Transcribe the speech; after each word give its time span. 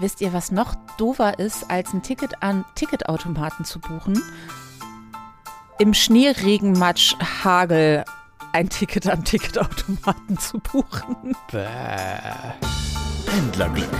Wisst 0.00 0.20
ihr, 0.20 0.32
was 0.32 0.52
noch 0.52 0.76
dover 0.96 1.40
ist, 1.40 1.68
als 1.72 1.92
ein 1.92 2.02
Ticket 2.04 2.40
an 2.40 2.64
Ticketautomaten 2.76 3.64
zu 3.64 3.80
buchen? 3.80 4.22
Im 5.80 5.92
Schneeregenmatsch 5.92 7.16
Hagel 7.42 8.04
ein 8.52 8.68
Ticket 8.68 9.08
am 9.08 9.24
Ticketautomaten 9.24 10.38
zu 10.38 10.60
buchen. 10.60 11.34
Bäh. 11.50 11.66
Pendlerglück 13.26 13.90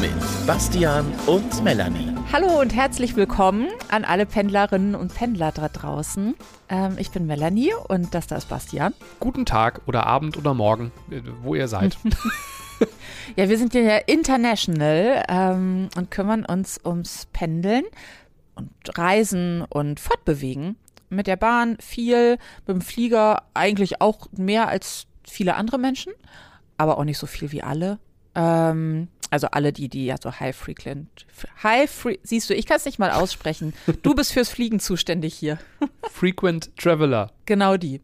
mit 0.00 0.46
Bastian 0.46 1.04
und 1.26 1.62
Melanie. 1.62 2.14
Hallo 2.32 2.58
und 2.60 2.74
herzlich 2.74 3.14
willkommen 3.14 3.68
an 3.90 4.06
alle 4.06 4.24
Pendlerinnen 4.24 4.94
und 4.94 5.14
Pendler 5.14 5.52
da 5.52 5.68
draußen. 5.68 6.36
Ähm, 6.70 6.96
ich 6.96 7.10
bin 7.10 7.26
Melanie 7.26 7.74
und 7.88 8.14
das 8.14 8.28
da 8.28 8.36
ist 8.36 8.48
Bastian. 8.48 8.94
Guten 9.20 9.44
Tag 9.44 9.82
oder 9.84 10.06
Abend 10.06 10.38
oder 10.38 10.54
Morgen, 10.54 10.90
äh, 11.10 11.20
wo 11.42 11.54
ihr 11.54 11.68
seid. 11.68 11.98
Ja, 13.36 13.48
wir 13.48 13.58
sind 13.58 13.74
ja 13.74 13.98
international 13.98 15.22
ähm, 15.28 15.88
und 15.96 16.10
kümmern 16.10 16.44
uns 16.44 16.80
ums 16.84 17.26
Pendeln 17.32 17.84
und 18.54 18.70
Reisen 18.96 19.62
und 19.62 20.00
Fortbewegen. 20.00 20.76
Mit 21.10 21.26
der 21.26 21.36
Bahn 21.36 21.76
viel, 21.80 22.38
mit 22.66 22.76
dem 22.76 22.80
Flieger 22.80 23.44
eigentlich 23.54 24.00
auch 24.00 24.28
mehr 24.32 24.68
als 24.68 25.06
viele 25.24 25.54
andere 25.54 25.78
Menschen, 25.78 26.12
aber 26.78 26.98
auch 26.98 27.04
nicht 27.04 27.18
so 27.18 27.26
viel 27.26 27.52
wie 27.52 27.62
alle. 27.62 27.98
Ähm, 28.34 29.08
also 29.30 29.48
alle 29.48 29.72
die, 29.72 29.88
die 29.88 30.06
ja 30.06 30.16
so 30.20 30.32
high 30.32 30.56
frequent, 30.56 31.26
high 31.62 31.90
free, 31.90 32.18
siehst 32.22 32.48
du, 32.48 32.54
ich 32.54 32.66
kann 32.66 32.78
es 32.78 32.86
nicht 32.86 32.98
mal 32.98 33.10
aussprechen. 33.10 33.74
Du 34.02 34.14
bist 34.14 34.32
fürs 34.32 34.48
Fliegen 34.48 34.80
zuständig 34.80 35.34
hier. 35.34 35.58
Frequent 36.10 36.74
Traveler. 36.76 37.30
Genau 37.44 37.76
die. 37.76 38.00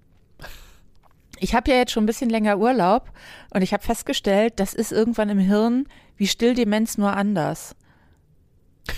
Ich 1.45 1.55
habe 1.55 1.71
ja 1.71 1.77
jetzt 1.77 1.93
schon 1.93 2.05
ein 2.05 2.07
bisschen 2.07 2.30
länger 2.30 2.57
Urlaub 2.57 3.12
und 3.53 3.61
ich 3.61 3.75
habe 3.75 3.83
festgestellt, 3.83 4.55
das 4.57 4.73
ist 4.73 4.93
irgendwann 4.93 5.29
im 5.29 5.39
Hirn 5.39 5.87
wie 6.17 6.27
Stilldemenz 6.27 6.97
nur 6.97 7.15
anders. 7.15 7.77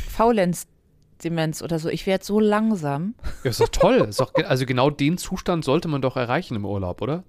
Faulenzdemenz 0.08 1.60
oder 1.60 1.80
so. 1.80 1.88
Ich 1.88 2.06
werde 2.06 2.24
so 2.24 2.38
langsam. 2.38 3.16
Ja, 3.42 3.50
ist 3.50 3.58
doch 3.58 3.68
toll. 3.68 3.96
Ist 4.08 4.20
doch, 4.20 4.32
also 4.44 4.64
genau 4.64 4.90
den 4.90 5.18
Zustand 5.18 5.64
sollte 5.64 5.88
man 5.88 6.02
doch 6.02 6.16
erreichen 6.16 6.54
im 6.54 6.64
Urlaub, 6.64 7.02
oder? 7.02 7.24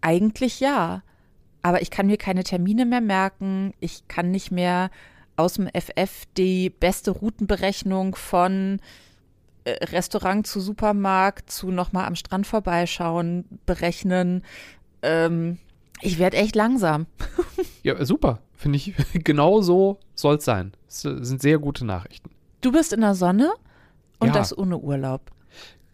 Eigentlich 0.00 0.58
ja. 0.58 1.04
Aber 1.62 1.80
ich 1.80 1.90
kann 1.92 2.08
mir 2.08 2.16
keine 2.16 2.42
Termine 2.42 2.84
mehr 2.84 3.00
merken. 3.00 3.74
Ich 3.78 4.08
kann 4.08 4.32
nicht 4.32 4.50
mehr 4.50 4.90
aus 5.36 5.54
dem 5.54 5.68
FF 5.68 6.24
die 6.36 6.68
beste 6.68 7.12
Routenberechnung 7.12 8.16
von 8.16 8.80
Restaurant 9.92 10.46
zu 10.46 10.60
Supermarkt 10.60 11.50
zu 11.50 11.70
nochmal 11.70 12.06
am 12.06 12.14
Strand 12.14 12.46
vorbeischauen 12.46 13.44
berechnen. 13.66 14.42
Ähm, 15.02 15.58
ich 16.00 16.18
werde 16.18 16.36
echt 16.36 16.54
langsam. 16.54 17.06
Ja, 17.82 18.04
super. 18.04 18.40
Finde 18.54 18.76
ich, 18.76 18.92
genau 19.24 19.60
so 19.62 19.98
soll 20.14 20.36
es 20.36 20.44
sein. 20.44 20.72
Das 20.86 21.02
sind 21.02 21.40
sehr 21.40 21.58
gute 21.58 21.86
Nachrichten. 21.86 22.30
Du 22.60 22.72
bist 22.72 22.92
in 22.92 23.00
der 23.00 23.14
Sonne 23.14 23.52
und 24.18 24.28
Ja. 24.28 24.34
das 24.34 24.56
ohne 24.56 24.78
Urlaub. 24.78 25.30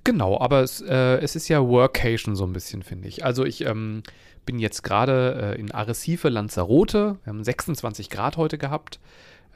Genau, 0.02 0.40
aber 0.40 0.62
es, 0.62 0.80
äh, 0.80 1.16
es 1.18 1.36
ist 1.36 1.48
ja 1.48 1.66
Workation 1.66 2.36
so 2.36 2.44
ein 2.44 2.52
bisschen, 2.52 2.82
finde 2.82 3.08
ich. 3.08 3.24
Also 3.24 3.44
ich 3.44 3.64
ähm, 3.64 4.02
bin 4.44 4.58
jetzt 4.58 4.82
gerade 4.82 5.54
äh, 5.56 5.60
in 5.60 5.72
Arrecife, 5.72 6.28
Lanzarote. 6.30 7.18
Wir 7.24 7.30
haben 7.32 7.44
26 7.44 8.10
Grad 8.10 8.36
heute 8.36 8.58
gehabt. 8.58 8.98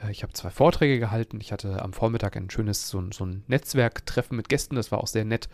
Äh, 0.03 0.11
ich 0.11 0.23
habe 0.23 0.33
zwei 0.33 0.49
Vorträge 0.49 0.99
gehalten. 0.99 1.39
Ich 1.41 1.51
hatte 1.51 1.81
am 1.81 1.93
Vormittag 1.93 2.35
ein 2.35 2.49
schönes 2.49 2.89
so, 2.89 3.03
so 3.11 3.25
ein 3.25 3.43
Netzwerktreffen 3.47 4.35
mit 4.37 4.49
Gästen. 4.49 4.75
Das 4.75 4.91
war 4.91 4.99
auch 4.99 5.07
sehr 5.07 5.25
nett. 5.25 5.49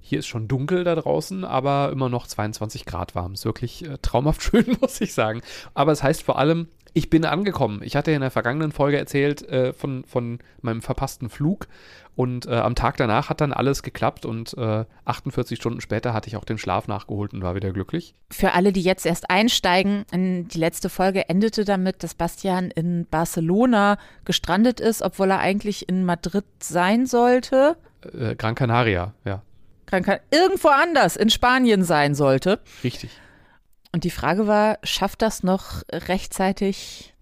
Hier 0.00 0.20
ist 0.20 0.26
schon 0.26 0.46
dunkel 0.46 0.84
da 0.84 0.94
draußen, 0.94 1.44
aber 1.44 1.90
immer 1.90 2.08
noch 2.08 2.26
22 2.26 2.84
Grad 2.86 3.14
warm. 3.14 3.34
Ist 3.34 3.44
wirklich 3.44 3.84
äh, 3.84 3.98
traumhaft 4.00 4.42
schön, 4.44 4.76
muss 4.80 5.00
ich 5.00 5.14
sagen. 5.14 5.42
Aber 5.74 5.92
es 5.92 6.02
heißt 6.02 6.22
vor 6.22 6.38
allem, 6.38 6.68
ich 6.96 7.10
bin 7.10 7.26
angekommen. 7.26 7.82
Ich 7.84 7.94
hatte 7.94 8.10
in 8.12 8.22
der 8.22 8.30
vergangenen 8.30 8.72
Folge 8.72 8.96
erzählt 8.96 9.46
äh, 9.50 9.74
von, 9.74 10.04
von 10.04 10.38
meinem 10.62 10.80
verpassten 10.80 11.28
Flug. 11.28 11.68
Und 12.14 12.46
äh, 12.46 12.54
am 12.54 12.74
Tag 12.74 12.96
danach 12.96 13.28
hat 13.28 13.42
dann 13.42 13.52
alles 13.52 13.82
geklappt 13.82 14.24
und 14.24 14.56
äh, 14.56 14.86
48 15.04 15.58
Stunden 15.58 15.82
später 15.82 16.14
hatte 16.14 16.28
ich 16.28 16.38
auch 16.38 16.44
den 16.46 16.56
Schlaf 16.56 16.88
nachgeholt 16.88 17.34
und 17.34 17.42
war 17.42 17.54
wieder 17.54 17.70
glücklich. 17.70 18.14
Für 18.30 18.52
alle, 18.52 18.72
die 18.72 18.80
jetzt 18.80 19.04
erst 19.04 19.28
einsteigen, 19.28 20.06
in 20.10 20.48
die 20.48 20.56
letzte 20.56 20.88
Folge 20.88 21.28
endete 21.28 21.66
damit, 21.66 22.02
dass 22.02 22.14
Bastian 22.14 22.70
in 22.70 23.04
Barcelona 23.10 23.98
gestrandet 24.24 24.80
ist, 24.80 25.02
obwohl 25.02 25.30
er 25.30 25.40
eigentlich 25.40 25.90
in 25.90 26.06
Madrid 26.06 26.46
sein 26.60 27.04
sollte. 27.04 27.76
Äh, 28.18 28.36
Gran 28.36 28.54
Canaria, 28.54 29.12
ja, 29.26 29.42
Kann, 29.84 30.02
kann 30.02 30.20
irgendwo 30.30 30.68
anders 30.68 31.16
in 31.16 31.28
Spanien 31.28 31.84
sein 31.84 32.14
sollte. 32.14 32.60
richtig. 32.82 33.10
Und 33.96 34.04
die 34.04 34.10
Frage 34.10 34.46
war, 34.46 34.76
schafft 34.82 35.22
das 35.22 35.42
noch 35.42 35.80
rechtzeitig 35.90 37.14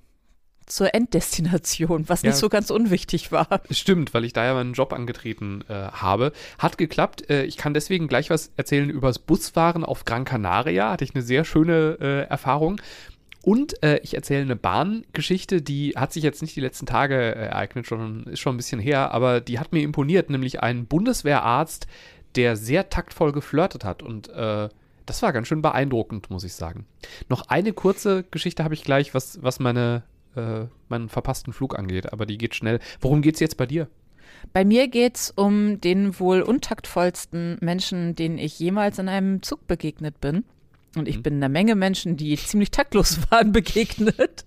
zur 0.66 0.92
Enddestination, 0.92 2.08
was 2.08 2.22
Ja. 2.22 2.30
nicht 2.30 2.38
so 2.40 2.48
ganz 2.48 2.70
unwichtig 2.70 3.30
war. 3.30 3.60
Stimmt, 3.70 4.12
weil 4.12 4.24
ich 4.24 4.32
da 4.32 4.44
ja 4.44 4.54
meinen 4.54 4.72
Job 4.72 4.92
angetreten 4.92 5.62
äh, 5.68 5.72
habe. 5.72 6.32
Hat 6.58 6.76
geklappt. 6.76 7.30
Äh, 7.30 7.44
ich 7.44 7.58
kann 7.58 7.74
deswegen 7.74 8.08
gleich 8.08 8.28
was 8.28 8.50
erzählen 8.56 8.90
über 8.90 9.06
das 9.06 9.20
Busfahren 9.20 9.84
auf 9.84 10.04
Gran 10.04 10.24
Canaria. 10.24 10.90
Hatte 10.90 11.04
ich 11.04 11.14
eine 11.14 11.22
sehr 11.22 11.44
schöne 11.44 11.96
äh, 12.00 12.28
Erfahrung. 12.28 12.80
Und 13.40 13.80
äh, 13.84 14.00
ich 14.02 14.14
erzähle 14.14 14.42
eine 14.42 14.56
Bahngeschichte, 14.56 15.62
die 15.62 15.92
hat 15.92 16.12
sich 16.12 16.24
jetzt 16.24 16.42
nicht 16.42 16.56
die 16.56 16.60
letzten 16.60 16.86
Tage 16.86 17.14
äh, 17.14 17.50
ereignet, 17.50 17.86
schon, 17.86 18.24
ist 18.24 18.40
schon 18.40 18.54
ein 18.54 18.56
bisschen 18.56 18.80
her, 18.80 19.12
aber 19.12 19.40
die 19.40 19.60
hat 19.60 19.70
mir 19.70 19.84
imponiert, 19.84 20.28
nämlich 20.28 20.60
ein 20.60 20.86
Bundeswehrarzt, 20.86 21.86
der 22.34 22.56
sehr 22.56 22.88
taktvoll 22.88 23.30
geflirtet 23.30 23.84
hat. 23.84 24.02
Und 24.02 24.28
äh, 24.30 24.70
das 25.06 25.22
war 25.22 25.32
ganz 25.32 25.48
schön 25.48 25.62
beeindruckend, 25.62 26.30
muss 26.30 26.44
ich 26.44 26.54
sagen. 26.54 26.86
Noch 27.28 27.48
eine 27.48 27.72
kurze 27.72 28.24
Geschichte 28.24 28.64
habe 28.64 28.74
ich 28.74 28.84
gleich, 28.84 29.14
was, 29.14 29.42
was 29.42 29.60
meine, 29.60 30.02
äh, 30.36 30.66
meinen 30.88 31.08
verpassten 31.08 31.52
Flug 31.52 31.78
angeht, 31.78 32.12
aber 32.12 32.26
die 32.26 32.38
geht 32.38 32.54
schnell. 32.54 32.80
Worum 33.00 33.22
geht's 33.22 33.40
jetzt 33.40 33.56
bei 33.56 33.66
dir? 33.66 33.88
Bei 34.52 34.64
mir 34.64 34.88
geht's 34.88 35.30
um 35.30 35.80
den 35.80 36.18
wohl 36.18 36.42
untaktvollsten 36.42 37.58
Menschen, 37.60 38.14
den 38.14 38.38
ich 38.38 38.58
jemals 38.58 38.98
in 38.98 39.08
einem 39.08 39.42
Zug 39.42 39.66
begegnet 39.66 40.20
bin. 40.20 40.44
Und 40.96 41.08
ich 41.08 41.22
bin 41.22 41.34
einer 41.34 41.48
Menge 41.48 41.74
Menschen, 41.74 42.16
die 42.16 42.36
ziemlich 42.36 42.70
taktlos 42.70 43.18
waren, 43.30 43.52
begegnet. 43.52 44.44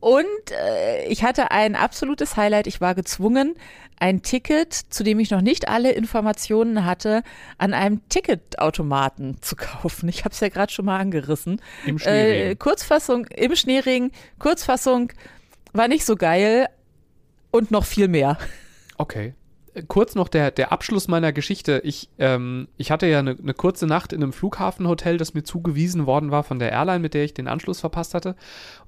Und 0.00 0.24
äh, 0.50 1.06
ich 1.06 1.22
hatte 1.24 1.50
ein 1.50 1.76
absolutes 1.76 2.36
Highlight. 2.36 2.66
Ich 2.66 2.80
war 2.80 2.94
gezwungen, 2.94 3.54
ein 3.98 4.22
Ticket, 4.22 4.72
zu 4.72 5.04
dem 5.04 5.20
ich 5.20 5.30
noch 5.30 5.42
nicht 5.42 5.68
alle 5.68 5.92
Informationen 5.92 6.84
hatte, 6.84 7.22
an 7.58 7.74
einem 7.74 8.06
Ticketautomaten 8.08 9.40
zu 9.42 9.56
kaufen. 9.56 10.08
Ich 10.08 10.24
habe 10.24 10.32
es 10.32 10.40
ja 10.40 10.48
gerade 10.48 10.72
schon 10.72 10.86
mal 10.86 10.98
angerissen. 10.98 11.60
Im 11.86 11.96
Äh, 11.96 12.00
Schneeregen. 12.00 12.58
Kurzfassung 12.58 13.26
im 13.26 13.54
Schneeregen, 13.56 14.12
Kurzfassung 14.38 15.12
war 15.72 15.86
nicht 15.88 16.04
so 16.04 16.16
geil 16.16 16.68
und 17.50 17.70
noch 17.70 17.84
viel 17.84 18.08
mehr. 18.08 18.38
Okay. 18.96 19.34
Kurz 19.86 20.16
noch 20.16 20.28
der, 20.28 20.50
der 20.50 20.72
Abschluss 20.72 21.06
meiner 21.06 21.32
Geschichte. 21.32 21.80
Ich, 21.84 22.08
ähm, 22.18 22.66
ich 22.76 22.90
hatte 22.90 23.06
ja 23.06 23.20
eine, 23.20 23.36
eine 23.40 23.54
kurze 23.54 23.86
Nacht 23.86 24.12
in 24.12 24.22
einem 24.22 24.32
Flughafenhotel, 24.32 25.16
das 25.16 25.32
mir 25.32 25.44
zugewiesen 25.44 26.06
worden 26.06 26.32
war 26.32 26.42
von 26.42 26.58
der 26.58 26.72
Airline, 26.72 26.98
mit 26.98 27.14
der 27.14 27.24
ich 27.24 27.34
den 27.34 27.46
Anschluss 27.46 27.78
verpasst 27.78 28.14
hatte. 28.14 28.34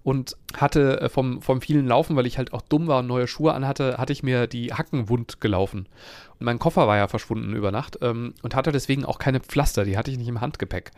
Und 0.03 0.37
hatte 0.57 1.01
äh, 1.01 1.09
vom, 1.09 1.41
vom 1.41 1.61
vielen 1.61 1.87
Laufen, 1.87 2.17
weil 2.17 2.27
ich 2.27 2.37
halt 2.37 2.53
auch 2.53 2.63
dumm 2.63 2.89
war 2.89 2.99
und 2.99 3.07
neue 3.07 3.29
Schuhe 3.29 3.55
anhatte, 3.55 3.99
hatte 3.99 4.13
ich 4.13 4.25
mir 4.25 4.49
die 4.49 4.75
Hacken 4.75 5.09
wund 5.09 5.41
gelaufen. 5.41 5.87
Und 6.41 6.47
mein 6.47 6.59
Koffer 6.59 6.89
war 6.89 6.97
ja 6.97 7.07
verschwunden 7.07 7.55
über 7.55 7.71
Nacht 7.71 7.99
ähm, 8.03 8.35
und 8.43 8.57
hatte 8.57 8.73
deswegen 8.73 9.05
auch 9.05 9.21
keine 9.21 9.39
Pflaster, 9.39 9.85
die 9.85 9.97
hatte 9.97 10.11
ich 10.11 10.19
nicht 10.19 10.29
im 10.29 10.41
Handgepäck. 10.41 10.91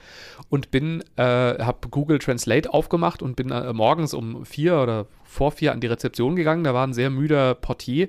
Und 0.48 0.70
bin, 0.70 1.04
äh, 1.16 1.22
habe 1.22 1.88
Google 1.90 2.18
Translate 2.18 2.72
aufgemacht 2.72 3.20
und 3.20 3.36
bin 3.36 3.50
äh, 3.50 3.74
morgens 3.74 4.14
um 4.14 4.46
vier 4.46 4.80
oder 4.80 5.06
vor 5.24 5.52
vier 5.52 5.72
an 5.72 5.80
die 5.80 5.88
Rezeption 5.88 6.36
gegangen. 6.36 6.64
Da 6.64 6.72
war 6.72 6.86
ein 6.86 6.94
sehr 6.94 7.10
müder 7.10 7.54
Portier 7.54 8.08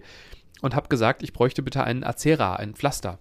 und 0.62 0.76
habe 0.76 0.90
gesagt, 0.90 1.24
ich 1.24 1.34
bräuchte 1.34 1.62
bitte 1.62 1.84
einen 1.84 2.04
Acera, 2.04 2.56
ein 2.56 2.76
Pflaster. 2.76 3.20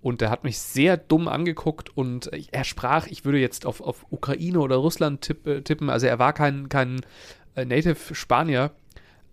Und 0.00 0.20
der 0.20 0.30
hat 0.30 0.44
mich 0.44 0.58
sehr 0.58 0.96
dumm 0.96 1.26
angeguckt 1.26 1.96
und 1.96 2.30
er 2.52 2.64
sprach, 2.64 3.08
ich 3.08 3.24
würde 3.24 3.38
jetzt 3.38 3.66
auf, 3.66 3.80
auf 3.80 4.06
Ukraine 4.10 4.60
oder 4.60 4.76
Russland 4.76 5.22
tipp, 5.22 5.46
äh, 5.46 5.62
tippen. 5.62 5.90
Also 5.90 6.06
er 6.06 6.18
war 6.18 6.32
kein, 6.32 6.68
kein 6.68 7.00
äh, 7.56 7.64
Native 7.64 8.14
Spanier. 8.14 8.70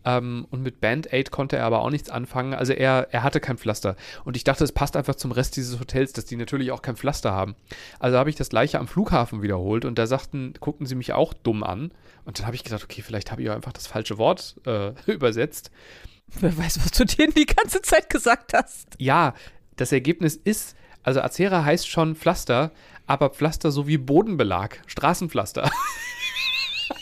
Ähm, 0.06 0.46
und 0.52 0.62
mit 0.62 0.82
Band-Aid 0.82 1.32
konnte 1.32 1.58
er 1.58 1.66
aber 1.66 1.82
auch 1.82 1.90
nichts 1.90 2.10
anfangen. 2.10 2.54
Also 2.54 2.74
er, 2.74 3.08
er 3.12 3.24
hatte 3.24 3.40
kein 3.40 3.58
Pflaster. 3.58 3.96
Und 4.24 4.38
ich 4.38 4.44
dachte, 4.44 4.64
es 4.64 4.72
passt 4.72 4.96
einfach 4.96 5.16
zum 5.16 5.32
Rest 5.32 5.56
dieses 5.56 5.80
Hotels, 5.80 6.14
dass 6.14 6.26
die 6.26 6.36
natürlich 6.36 6.72
auch 6.72 6.82
kein 6.82 6.96
Pflaster 6.96 7.32
haben. 7.32 7.56
Also 8.00 8.18
habe 8.18 8.30
ich 8.30 8.36
das 8.36 8.50
gleiche 8.50 8.80
am 8.80 8.88
Flughafen 8.88 9.42
wiederholt 9.42 9.84
und 9.84 9.98
da 9.98 10.06
sagten, 10.06 10.54
guckten 10.60 10.86
sie 10.86 10.96
mich 10.96 11.14
auch 11.14 11.34
dumm 11.34 11.64
an. 11.64 11.92
Und 12.24 12.40
dann 12.40 12.46
habe 12.46 12.56
ich 12.56 12.64
gesagt, 12.64 12.84
okay, 12.84 13.02
vielleicht 13.02 13.32
habe 13.32 13.42
ich 13.42 13.50
auch 13.50 13.56
einfach 13.56 13.74
das 13.74 13.88
falsche 13.88 14.18
Wort 14.18 14.56
äh, 14.66 14.92
übersetzt. 15.12 15.72
Wer 16.28 16.58
weiß, 16.58 16.80
was 16.80 16.92
du 16.92 17.06
denen 17.06 17.34
die 17.34 17.46
ganze 17.46 17.82
Zeit 17.82 18.10
gesagt 18.10 18.54
hast. 18.54 18.88
Ja, 18.98 19.34
das 19.78 19.92
Ergebnis 19.92 20.36
ist, 20.36 20.76
also 21.04 21.22
Acera 21.22 21.64
heißt 21.64 21.88
schon 21.88 22.16
Pflaster, 22.16 22.72
aber 23.08 23.30
Pflaster 23.30 23.72
so 23.72 23.88
wie 23.88 23.98
Bodenbelag, 23.98 24.82
Straßenpflaster. 24.88 25.70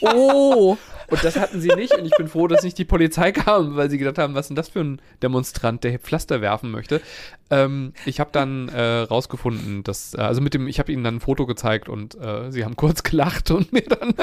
Oh, 0.02 0.78
Und 1.08 1.24
das 1.24 1.38
hatten 1.38 1.62
sie 1.62 1.70
nicht. 1.70 1.98
Und 1.98 2.06
ich 2.06 2.14
bin 2.18 2.28
froh, 2.28 2.48
dass 2.48 2.64
nicht 2.64 2.78
die 2.78 2.86
Polizei 2.86 3.32
kam, 3.32 3.76
weil 3.76 3.90
sie 3.90 3.98
gedacht 3.98 4.18
haben, 4.18 4.36
was 4.36 4.46
ist 4.46 4.50
denn 4.50 4.56
das 4.56 4.70
für 4.70 4.82
ein 4.82 5.02
Demonstrant, 5.22 5.84
der 5.84 6.00
Pflaster 6.00 6.42
werfen 6.42 6.72
möchte. 6.72 7.02
Ähm, 7.50 7.94
ich 8.06 8.20
habe 8.20 8.30
dann 8.32 8.70
äh, 8.70 9.00
rausgefunden, 9.02 9.84
dass, 9.84 10.14
äh, 10.14 10.22
also 10.22 10.42
mit 10.42 10.54
dem, 10.54 10.68
ich 10.68 10.80
habe 10.80 10.92
ihnen 10.92 11.04
dann 11.04 11.16
ein 11.16 11.20
Foto 11.20 11.46
gezeigt 11.46 11.90
und 11.90 12.16
äh, 12.20 12.52
sie 12.52 12.66
haben 12.66 12.76
kurz 12.76 13.04
gelacht 13.04 13.52
und 13.52 13.74
mir 13.74 13.84
dann 13.84 14.14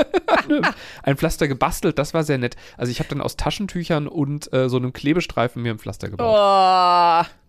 ein 1.03 1.17
Pflaster 1.17 1.49
gebastelt. 1.49 1.99
Das 1.99 2.15
war 2.15 2.25
sehr 2.25 2.39
nett. 2.39 2.57
Also 2.77 2.91
ich 2.91 2.99
habe 2.99 3.09
dann 3.09 3.21
aus 3.21 3.37
Taschentüchern 3.37 4.09
und 4.09 4.53
äh, 4.53 4.69
so 4.69 4.77
einem 4.77 4.93
Klebestreifen 4.93 5.63
mir 5.63 5.73
ein 5.73 5.79
Pflaster 5.79 6.09
gebaut. 6.09 6.37
Oh. 6.37 7.40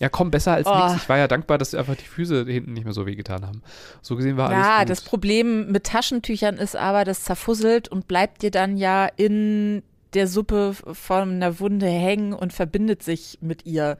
Ja, 0.00 0.08
komm, 0.08 0.30
besser 0.30 0.52
als 0.54 0.66
Oh. 0.66 0.74
nichts. 0.76 1.02
Ich 1.02 1.08
war 1.08 1.18
ja 1.18 1.26
dankbar, 1.26 1.58
dass 1.58 1.74
einfach 1.74 1.96
die 1.96 2.04
Füße 2.04 2.44
hinten 2.46 2.72
nicht 2.72 2.84
mehr 2.84 2.92
so 2.92 3.04
wehgetan 3.06 3.44
haben. 3.44 3.62
So 4.00 4.14
gesehen 4.16 4.36
war 4.36 4.48
alles 4.50 4.64
Ja, 4.66 4.78
gut. 4.80 4.90
das 4.90 5.00
Problem 5.00 5.72
mit 5.72 5.84
Taschentüchern 5.84 6.56
ist 6.56 6.76
aber, 6.76 7.04
das 7.04 7.24
zerfusselt 7.24 7.88
und 7.88 8.06
bleibt 8.06 8.42
dir 8.42 8.50
dann 8.52 8.76
ja 8.76 9.06
in 9.16 9.82
der 10.14 10.26
Suppe 10.28 10.74
von 10.74 11.30
einer 11.34 11.58
Wunde 11.60 11.86
hängen 11.86 12.32
und 12.32 12.52
verbindet 12.52 13.02
sich 13.02 13.38
mit 13.40 13.66
ihr. 13.66 13.98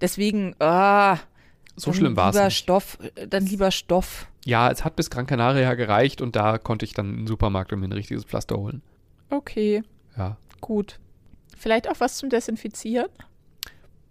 Deswegen, 0.00 0.56
ah, 0.60 1.18
so 1.76 1.90
dann 1.90 1.94
schlimm 1.98 2.16
war 2.16 2.30
es 2.30 2.34
lieber 2.36 2.44
nicht. 2.46 2.56
Stoff, 2.56 2.98
dann 3.28 3.46
lieber 3.46 3.70
Stoff. 3.70 4.26
Ja, 4.46 4.70
es 4.70 4.84
hat 4.84 4.96
bis 4.96 5.10
Gran 5.10 5.26
Canaria 5.26 5.74
gereicht 5.74 6.20
und 6.20 6.36
da 6.36 6.58
konnte 6.58 6.84
ich 6.84 6.92
dann 6.94 7.10
in 7.10 7.16
den 7.18 7.26
Supermarkt 7.26 7.72
und 7.72 7.80
mir 7.80 7.86
ein 7.88 7.92
richtiges 7.92 8.24
Pflaster 8.24 8.56
holen. 8.56 8.82
Okay, 9.30 9.82
Ja. 10.16 10.36
gut. 10.60 10.98
Vielleicht 11.56 11.88
auch 11.88 12.00
was 12.00 12.16
zum 12.16 12.28
Desinfizieren? 12.30 13.08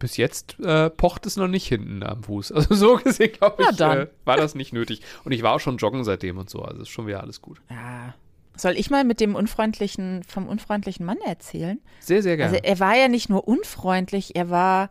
Bis 0.03 0.17
jetzt 0.17 0.59
äh, 0.59 0.89
pocht 0.89 1.25
es 1.25 1.37
noch 1.37 1.47
nicht 1.47 1.65
hinten 1.65 2.03
am 2.03 2.23
Fuß. 2.23 2.51
Also 2.55 2.75
so 2.75 2.97
gesehen, 2.97 3.31
glaube 3.31 3.63
ich, 3.63 3.77
dann. 3.77 3.97
äh, 3.99 4.07
war 4.25 4.35
das 4.35 4.53
nicht 4.53 4.73
nötig. 4.73 5.01
Und 5.23 5.31
ich 5.31 5.43
war 5.43 5.53
auch 5.53 5.61
schon 5.61 5.77
joggen 5.77 6.03
seitdem 6.03 6.37
und 6.37 6.49
so. 6.49 6.61
Also 6.61 6.81
ist 6.81 6.89
schon 6.89 7.07
wieder 7.07 7.21
alles 7.21 7.41
gut. 7.41 7.61
Ja. 7.69 8.13
Soll 8.57 8.73
ich 8.73 8.89
mal 8.89 9.05
mit 9.05 9.21
dem 9.21 9.33
unfreundlichen, 9.33 10.23
vom 10.23 10.49
unfreundlichen 10.49 11.05
Mann 11.05 11.19
erzählen? 11.25 11.79
Sehr, 12.01 12.21
sehr 12.21 12.35
gerne. 12.35 12.51
Also 12.51 12.65
er 12.65 12.79
war 12.81 12.97
ja 12.97 13.07
nicht 13.07 13.29
nur 13.29 13.47
unfreundlich, 13.47 14.35
er 14.35 14.49
war, 14.49 14.89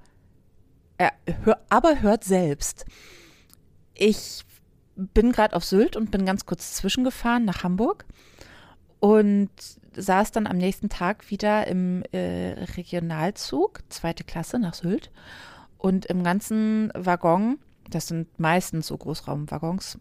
er, 0.97 1.13
hör, 1.45 1.61
aber 1.69 2.01
hört 2.01 2.25
selbst. 2.25 2.87
Ich 3.93 4.47
bin 4.97 5.31
gerade 5.31 5.55
auf 5.55 5.65
Sylt 5.67 5.95
und 5.95 6.11
bin 6.11 6.25
ganz 6.25 6.47
kurz 6.47 6.73
zwischengefahren 6.73 7.45
nach 7.45 7.65
Hamburg 7.65 8.07
und 8.99 9.51
saß 9.97 10.33
dann 10.33 10.47
am 10.47 10.57
nächsten 10.57 10.89
Tag 10.89 11.31
wieder 11.31 11.67
im 11.67 12.03
äh, 12.13 12.65
Regionalzug, 12.77 13.81
zweite 13.89 14.25
Klasse 14.25 14.59
nach 14.59 14.75
Sylt. 14.75 15.11
Und 15.79 16.07
im 16.07 16.23
ganzen 16.23 16.93
Waggon, 16.95 17.59
das 17.91 18.09
sind 18.09 18.39
meistens 18.39 18.87
so 18.87 18.97
Großraumwaggons, 18.97 19.99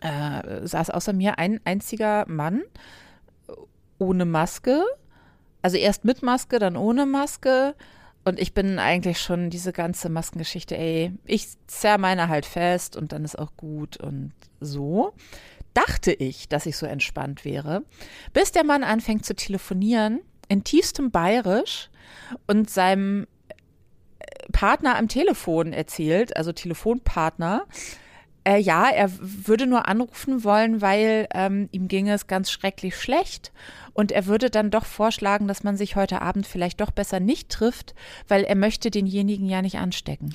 äh, 0.00 0.66
saß 0.66 0.90
außer 0.90 1.12
mir 1.12 1.38
ein 1.38 1.60
einziger 1.64 2.24
Mann 2.28 2.62
ohne 3.98 4.24
Maske. 4.24 4.82
Also 5.62 5.76
erst 5.76 6.04
mit 6.04 6.22
Maske, 6.22 6.58
dann 6.58 6.76
ohne 6.76 7.06
Maske. 7.06 7.74
Und 8.24 8.38
ich 8.38 8.52
bin 8.52 8.78
eigentlich 8.78 9.20
schon 9.20 9.50
diese 9.50 9.72
ganze 9.72 10.08
Maskengeschichte, 10.08 10.76
ey, 10.76 11.12
ich 11.24 11.48
zerr 11.66 11.98
meine 11.98 12.28
halt 12.28 12.44
fest 12.44 12.96
und 12.96 13.12
dann 13.12 13.24
ist 13.24 13.38
auch 13.38 13.56
gut 13.56 13.96
und 13.96 14.32
so. 14.60 15.14
Dachte 15.86 16.12
ich, 16.12 16.48
dass 16.48 16.66
ich 16.66 16.76
so 16.76 16.86
entspannt 16.86 17.44
wäre, 17.44 17.84
bis 18.32 18.52
der 18.52 18.64
Mann 18.64 18.84
anfängt 18.84 19.24
zu 19.24 19.34
telefonieren 19.34 20.20
in 20.48 20.64
tiefstem 20.64 21.10
Bayerisch 21.10 21.88
und 22.46 22.68
seinem 22.68 23.26
äh, 24.18 24.52
Partner 24.52 24.96
am 24.96 25.08
Telefon 25.08 25.72
erzählt, 25.72 26.36
also 26.36 26.52
Telefonpartner, 26.52 27.66
äh, 28.44 28.58
ja, 28.58 28.88
er 28.88 29.10
würde 29.20 29.66
nur 29.66 29.86
anrufen 29.86 30.44
wollen, 30.44 30.80
weil 30.80 31.28
ähm, 31.32 31.68
ihm 31.72 31.88
ginge 31.88 32.14
es 32.14 32.26
ganz 32.26 32.50
schrecklich 32.50 32.96
schlecht. 32.96 33.52
Und 33.92 34.12
er 34.12 34.26
würde 34.26 34.50
dann 34.50 34.70
doch 34.70 34.86
vorschlagen, 34.86 35.46
dass 35.46 35.62
man 35.62 35.76
sich 35.76 35.96
heute 35.96 36.22
Abend 36.22 36.46
vielleicht 36.46 36.80
doch 36.80 36.90
besser 36.90 37.20
nicht 37.20 37.50
trifft, 37.50 37.94
weil 38.28 38.44
er 38.44 38.56
möchte 38.56 38.90
denjenigen 38.90 39.46
ja 39.46 39.62
nicht 39.62 39.78
anstecken. 39.78 40.32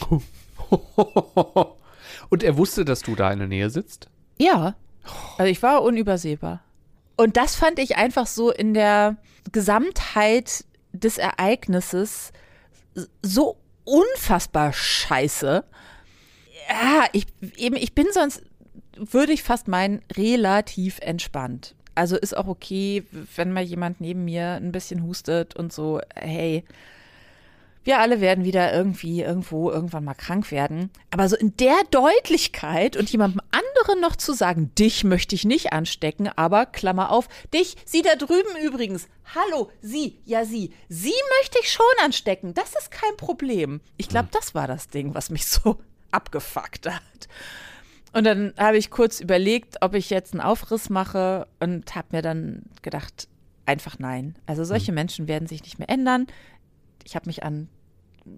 und 2.29 2.43
er 2.43 2.57
wusste, 2.57 2.85
dass 2.85 3.01
du 3.01 3.15
da 3.15 3.31
in 3.31 3.39
der 3.39 3.47
Nähe 3.47 3.69
sitzt? 3.69 4.09
Ja, 4.37 4.75
also 5.37 5.49
ich 5.49 5.61
war 5.63 5.81
unübersehbar. 5.83 6.61
Und 7.17 7.37
das 7.37 7.55
fand 7.55 7.79
ich 7.79 7.97
einfach 7.97 8.27
so 8.27 8.51
in 8.51 8.73
der 8.73 9.17
Gesamtheit 9.51 10.65
des 10.91 11.17
Ereignisses 11.17 12.31
so 13.21 13.57
unfassbar 13.83 14.73
scheiße. 14.73 15.63
Ja, 16.69 17.05
ich, 17.13 17.27
eben, 17.57 17.75
ich 17.75 17.93
bin 17.93 18.07
sonst, 18.11 18.41
würde 18.97 19.33
ich 19.33 19.43
fast 19.43 19.67
meinen, 19.67 20.01
relativ 20.15 20.99
entspannt. 20.99 21.75
Also 21.93 22.17
ist 22.17 22.35
auch 22.35 22.47
okay, 22.47 23.03
wenn 23.35 23.53
mal 23.53 23.63
jemand 23.63 24.01
neben 24.01 24.25
mir 24.25 24.53
ein 24.53 24.71
bisschen 24.71 25.03
hustet 25.03 25.55
und 25.55 25.71
so, 25.71 26.01
hey, 26.15 26.65
wir 27.85 27.99
alle 27.99 28.19
werden 28.19 28.43
wieder 28.43 28.73
irgendwie 28.73 29.21
irgendwo 29.21 29.69
irgendwann 29.69 30.03
mal 30.03 30.15
krank 30.15 30.51
werden. 30.51 30.89
Aber 31.11 31.29
so 31.29 31.35
in 31.35 31.55
der 31.57 31.77
Deutlichkeit 31.91 32.97
und 32.97 33.09
jemandem 33.11 33.41
anderen 33.51 34.01
noch 34.01 34.15
zu 34.15 34.33
sagen, 34.33 34.71
dich 34.77 35.03
möchte 35.03 35.35
ich 35.35 35.45
nicht 35.45 35.71
anstecken, 35.71 36.27
aber 36.35 36.65
Klammer 36.65 37.11
auf, 37.11 37.29
dich, 37.53 37.77
sie 37.85 38.01
da 38.01 38.15
drüben 38.15 38.57
übrigens. 38.63 39.07
Hallo, 39.35 39.69
sie, 39.81 40.19
ja 40.25 40.45
sie. 40.45 40.73
Sie 40.89 41.13
möchte 41.39 41.59
ich 41.61 41.71
schon 41.71 41.85
anstecken. 42.03 42.55
Das 42.55 42.75
ist 42.75 42.89
kein 42.89 43.15
Problem. 43.17 43.81
Ich 43.97 44.09
glaube, 44.09 44.29
das 44.31 44.55
war 44.55 44.67
das 44.67 44.87
Ding, 44.87 45.13
was 45.13 45.29
mich 45.29 45.45
so 45.47 45.77
abgefuckt 46.11 46.87
hat. 46.87 47.29
Und 48.13 48.23
dann 48.23 48.53
habe 48.57 48.77
ich 48.77 48.89
kurz 48.89 49.19
überlegt, 49.19 49.77
ob 49.81 49.93
ich 49.93 50.09
jetzt 50.09 50.33
einen 50.33 50.41
Aufriss 50.41 50.89
mache 50.89 51.47
und 51.59 51.93
habe 51.95 52.07
mir 52.11 52.21
dann 52.23 52.63
gedacht, 52.81 53.27
einfach 53.65 53.99
nein. 53.99 54.35
Also 54.45 54.63
solche 54.63 54.91
Menschen 54.91 55.27
werden 55.27 55.47
sich 55.47 55.63
nicht 55.63 55.79
mehr 55.79 55.89
ändern. 55.89 56.27
Ich 57.05 57.15
habe 57.15 57.27
mich 57.27 57.43
an 57.43 57.69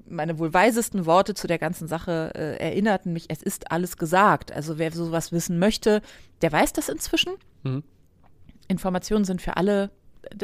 meine 0.05 0.37
wohl 0.37 0.53
weisesten 0.53 1.05
Worte 1.05 1.33
zu 1.33 1.47
der 1.47 1.57
ganzen 1.57 1.87
Sache 1.87 2.31
äh, 2.35 2.57
erinnerten 2.57 3.13
mich, 3.13 3.25
es 3.29 3.41
ist 3.41 3.71
alles 3.71 3.97
gesagt. 3.97 4.51
Also 4.51 4.77
wer 4.77 4.91
sowas 4.91 5.31
wissen 5.31 5.59
möchte, 5.59 6.01
der 6.41 6.51
weiß 6.51 6.73
das 6.73 6.89
inzwischen. 6.89 7.33
Mhm. 7.63 7.83
Informationen 8.67 9.23
sind 9.23 9.41
für 9.41 9.55
alle 9.55 9.89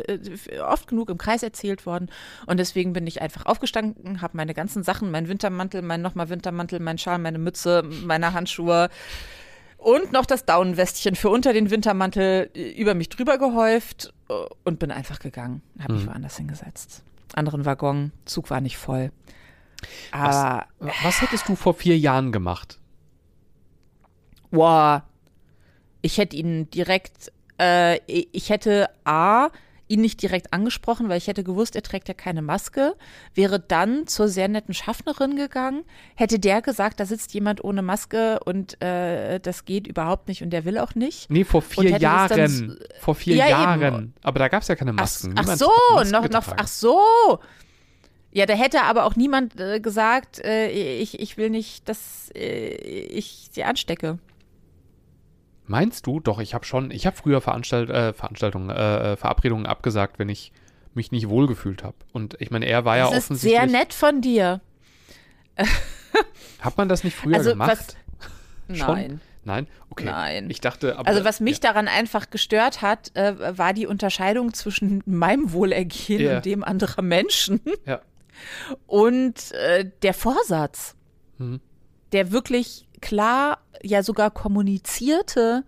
äh, 0.07 0.59
oft 0.61 0.87
genug 0.87 1.09
im 1.09 1.17
Kreis 1.17 1.43
erzählt 1.43 1.85
worden 1.85 2.09
und 2.45 2.57
deswegen 2.57 2.93
bin 2.93 3.05
ich 3.05 3.21
einfach 3.21 3.45
aufgestanden, 3.45 4.21
habe 4.21 4.37
meine 4.37 4.53
ganzen 4.53 4.81
Sachen, 4.81 5.11
meinen 5.11 5.27
Wintermantel, 5.27 5.81
mein 5.81 6.01
nochmal 6.01 6.29
Wintermantel, 6.29 6.79
mein 6.79 6.97
Schal, 6.97 7.19
meine 7.19 7.37
Mütze, 7.39 7.83
meine 8.05 8.31
Handschuhe 8.31 8.89
und 9.77 10.13
noch 10.13 10.25
das 10.25 10.45
Daunenwestchen 10.45 11.15
für 11.15 11.29
unter 11.29 11.51
den 11.51 11.69
Wintermantel 11.69 12.49
äh, 12.55 12.69
über 12.71 12.93
mich 12.93 13.09
drüber 13.09 13.37
gehäuft 13.37 14.13
äh, 14.29 14.33
und 14.63 14.79
bin 14.79 14.89
einfach 14.91 15.19
gegangen, 15.19 15.61
habe 15.81 15.95
mich 15.95 16.05
Mhm. 16.05 16.07
woanders 16.11 16.37
hingesetzt. 16.37 17.03
Anderen 17.33 17.65
Waggon, 17.65 18.11
Zug 18.25 18.49
war 18.49 18.61
nicht 18.61 18.77
voll. 18.77 19.11
Was, 20.11 20.35
Aber 20.35 20.65
was 20.79 21.21
hättest 21.21 21.49
du 21.49 21.55
vor 21.55 21.73
vier 21.73 21.97
Jahren 21.97 22.31
gemacht? 22.31 22.79
Wow. 24.51 25.01
Ich 26.01 26.17
hätte 26.17 26.35
ihn 26.35 26.69
direkt, 26.69 27.31
äh, 27.59 27.99
ich 28.07 28.49
hätte 28.49 28.89
A, 29.03 29.49
ihn 29.87 30.01
nicht 30.01 30.21
direkt 30.21 30.53
angesprochen, 30.53 31.09
weil 31.09 31.17
ich 31.17 31.27
hätte 31.27 31.43
gewusst, 31.43 31.75
er 31.75 31.83
trägt 31.83 32.07
ja 32.07 32.13
keine 32.13 32.41
Maske, 32.41 32.95
wäre 33.35 33.59
dann 33.59 34.07
zur 34.07 34.27
sehr 34.27 34.47
netten 34.47 34.73
Schaffnerin 34.73 35.35
gegangen, 35.35 35.83
hätte 36.15 36.39
der 36.39 36.61
gesagt, 36.61 36.99
da 36.99 37.05
sitzt 37.05 37.33
jemand 37.33 37.63
ohne 37.63 37.81
Maske 37.81 38.39
und 38.45 38.81
äh, 38.81 39.39
das 39.39 39.65
geht 39.65 39.85
überhaupt 39.87 40.27
nicht 40.29 40.41
und 40.41 40.51
der 40.51 40.65
will 40.65 40.77
auch 40.77 40.95
nicht. 40.95 41.29
Nee, 41.29 41.43
vor 41.43 41.61
vier 41.61 41.83
das 41.91 41.91
dann 41.91 42.01
Jahren. 42.01 42.79
Vor 42.99 43.15
vier 43.15 43.35
Ja, 43.35 43.49
Jahren. 43.49 43.81
eben. 43.81 44.13
Aber 44.23 44.39
da 44.39 44.47
gab 44.47 44.61
es 44.61 44.67
ja 44.69 44.75
keine 44.75 44.91
Ach, 44.91 44.95
Masken. 44.95 45.33
ach 45.35 45.41
Niemand 45.41 45.59
so, 45.59 45.69
noch, 45.95 46.11
noch, 46.11 46.23
getragen. 46.23 46.57
ach 46.57 46.67
so. 46.67 47.39
Ja, 48.31 48.47
da 48.47 48.53
hätte 48.55 48.81
aber 48.83 49.05
auch 49.05 49.15
niemand 49.15 49.59
äh, 49.59 49.79
gesagt, 49.79 50.39
äh, 50.43 50.69
ich, 50.69 51.19
ich 51.19 51.37
will 51.37 51.51
nicht, 51.51 51.87
dass 51.87 52.31
äh, 52.33 52.69
ich 52.73 53.49
sie 53.51 53.63
anstecke. 53.63 54.17
Meinst 55.65 56.05
du? 56.07 56.19
Doch, 56.19 56.39
ich 56.39 56.53
habe 56.53 56.65
schon, 56.65 56.91
ich 56.91 57.05
habe 57.05 57.15
früher 57.15 57.39
Veranstalt, 57.41 57.89
äh, 57.89 58.13
Veranstaltungen, 58.13 58.69
äh, 58.69 59.13
äh, 59.13 59.15
Verabredungen 59.15 59.65
abgesagt, 59.65 60.19
wenn 60.19 60.29
ich 60.29 60.51
mich 60.93 61.11
nicht 61.11 61.29
wohlgefühlt 61.29 61.83
habe. 61.83 61.95
Und 62.11 62.35
ich 62.39 62.51
meine, 62.51 62.65
er 62.65 62.85
war 62.85 62.97
ja 62.97 63.05
das 63.05 63.13
ist 63.13 63.23
offensichtlich. 63.25 63.59
sehr 63.59 63.67
nett 63.69 63.93
von 63.93 64.21
dir. 64.21 64.61
Hat 66.59 66.77
man 66.77 66.89
das 66.89 67.03
nicht 67.03 67.15
früher 67.15 67.37
Also, 67.37 67.51
gemacht? 67.51 67.71
was-? 68.67 68.77
Nein. 68.87 69.21
Nein? 69.45 69.67
Okay. 69.89 70.05
Nein. 70.05 70.49
Ich 70.49 70.61
dachte, 70.61 70.97
aber. 70.97 71.07
Also 71.07 71.25
was 71.25 71.39
mich 71.41 71.55
ja. 71.57 71.71
daran 71.71 71.87
einfach 71.89 72.29
gestört 72.29 72.81
hat, 72.81 73.13
äh, 73.15 73.57
war 73.57 73.73
die 73.73 73.87
Unterscheidung 73.87 74.53
zwischen 74.53 75.03
meinem 75.05 75.51
Wohlergehen 75.51 76.21
Ja. 76.21 76.35
und 76.37 76.45
dem 76.45 76.63
anderer 76.63 77.01
Menschen 77.01 77.59
Ja. 77.85 77.99
und 78.87 79.51
äh, 79.51 79.89
der 80.01 80.13
Vorsatz, 80.13 80.95
Mhm. 81.39 81.59
der 82.13 82.31
wirklich 82.31 82.87
klar, 83.03 83.59
ja 83.83 84.01
sogar 84.01 84.31
kommunizierte 84.31 85.63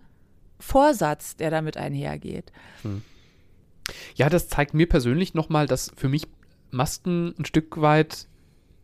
Vorsatz, 0.58 1.36
der 1.36 1.50
damit 1.50 1.76
einhergeht. 1.76 2.50
Ja, 4.14 4.30
das 4.30 4.48
zeigt 4.48 4.72
mir 4.74 4.88
persönlich 4.88 5.34
nochmal, 5.34 5.66
dass 5.66 5.92
für 5.96 6.08
mich 6.08 6.26
Masken 6.70 7.34
ein 7.38 7.44
Stück 7.44 7.80
weit 7.80 8.26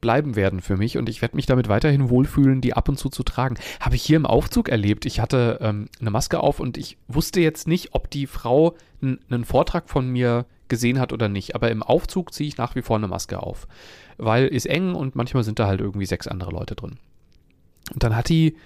bleiben 0.00 0.36
werden 0.36 0.60
für 0.60 0.76
mich 0.76 0.98
und 0.98 1.08
ich 1.08 1.22
werde 1.22 1.36
mich 1.36 1.46
damit 1.46 1.68
weiterhin 1.68 2.10
wohlfühlen, 2.10 2.60
die 2.60 2.74
ab 2.74 2.88
und 2.88 2.98
zu 2.98 3.08
zu 3.08 3.22
tragen. 3.22 3.56
Habe 3.80 3.96
ich 3.96 4.02
hier 4.02 4.16
im 4.16 4.26
Aufzug 4.26 4.68
erlebt. 4.68 5.06
Ich 5.06 5.18
hatte 5.20 5.58
ähm, 5.62 5.88
eine 6.00 6.10
Maske 6.10 6.40
auf 6.40 6.60
und 6.60 6.76
ich 6.76 6.98
wusste 7.08 7.40
jetzt 7.40 7.66
nicht, 7.66 7.94
ob 7.94 8.10
die 8.10 8.26
Frau 8.26 8.76
einen 9.00 9.44
Vortrag 9.44 9.88
von 9.88 10.08
mir 10.08 10.44
gesehen 10.68 11.00
hat 11.00 11.12
oder 11.12 11.28
nicht. 11.28 11.54
Aber 11.54 11.70
im 11.70 11.82
Aufzug 11.82 12.34
ziehe 12.34 12.48
ich 12.48 12.58
nach 12.58 12.74
wie 12.74 12.82
vor 12.82 12.96
eine 12.96 13.08
Maske 13.08 13.42
auf, 13.42 13.66
weil 14.18 14.46
ist 14.46 14.66
eng 14.66 14.94
und 14.94 15.16
manchmal 15.16 15.44
sind 15.44 15.58
da 15.58 15.66
halt 15.66 15.80
irgendwie 15.80 16.06
sechs 16.06 16.28
andere 16.28 16.50
Leute 16.50 16.74
drin. 16.74 16.98
Und 17.92 18.02
dann 18.02 18.16
hat 18.16 18.28
die 18.28 18.56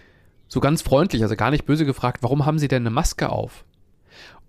so 0.49 0.61
ganz 0.61 0.83
freundlich, 0.83 1.23
also 1.23 1.37
gar 1.37 1.51
nicht 1.51 1.67
böse 1.67 1.87
gefragt, 1.87 2.23
warum 2.23 2.47
haben 2.47 2.59
Sie 2.59 2.69
denn 2.69 2.83
eine 2.83 2.91
Maske 2.91 3.31
auf? 3.31 3.65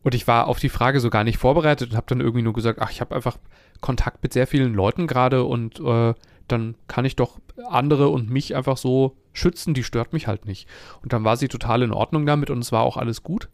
Und 0.03 0.15
ich 0.15 0.27
war 0.27 0.47
auf 0.47 0.59
die 0.59 0.69
Frage 0.69 0.99
so 0.99 1.09
gar 1.09 1.23
nicht 1.23 1.37
vorbereitet 1.37 1.91
und 1.91 1.97
habe 1.97 2.05
dann 2.07 2.21
irgendwie 2.21 2.43
nur 2.43 2.53
gesagt, 2.53 2.79
ach, 2.81 2.91
ich 2.91 3.01
habe 3.01 3.15
einfach 3.15 3.37
Kontakt 3.81 4.23
mit 4.23 4.33
sehr 4.33 4.47
vielen 4.47 4.73
Leuten 4.73 5.07
gerade 5.07 5.43
und 5.43 5.79
äh, 5.79 6.13
dann 6.47 6.75
kann 6.87 7.05
ich 7.05 7.15
doch 7.15 7.39
andere 7.67 8.09
und 8.09 8.29
mich 8.29 8.55
einfach 8.55 8.77
so 8.77 9.17
schützen, 9.37 9.73
die 9.73 9.83
stört 9.83 10.13
mich 10.13 10.27
halt 10.27 10.45
nicht. 10.45 10.67
Und 11.01 11.13
dann 11.13 11.23
war 11.23 11.37
sie 11.37 11.47
total 11.47 11.83
in 11.83 11.91
Ordnung 11.91 12.25
damit 12.25 12.49
und 12.49 12.59
es 12.59 12.71
war 12.71 12.83
auch 12.83 12.97
alles 12.97 13.23
gut. 13.23 13.49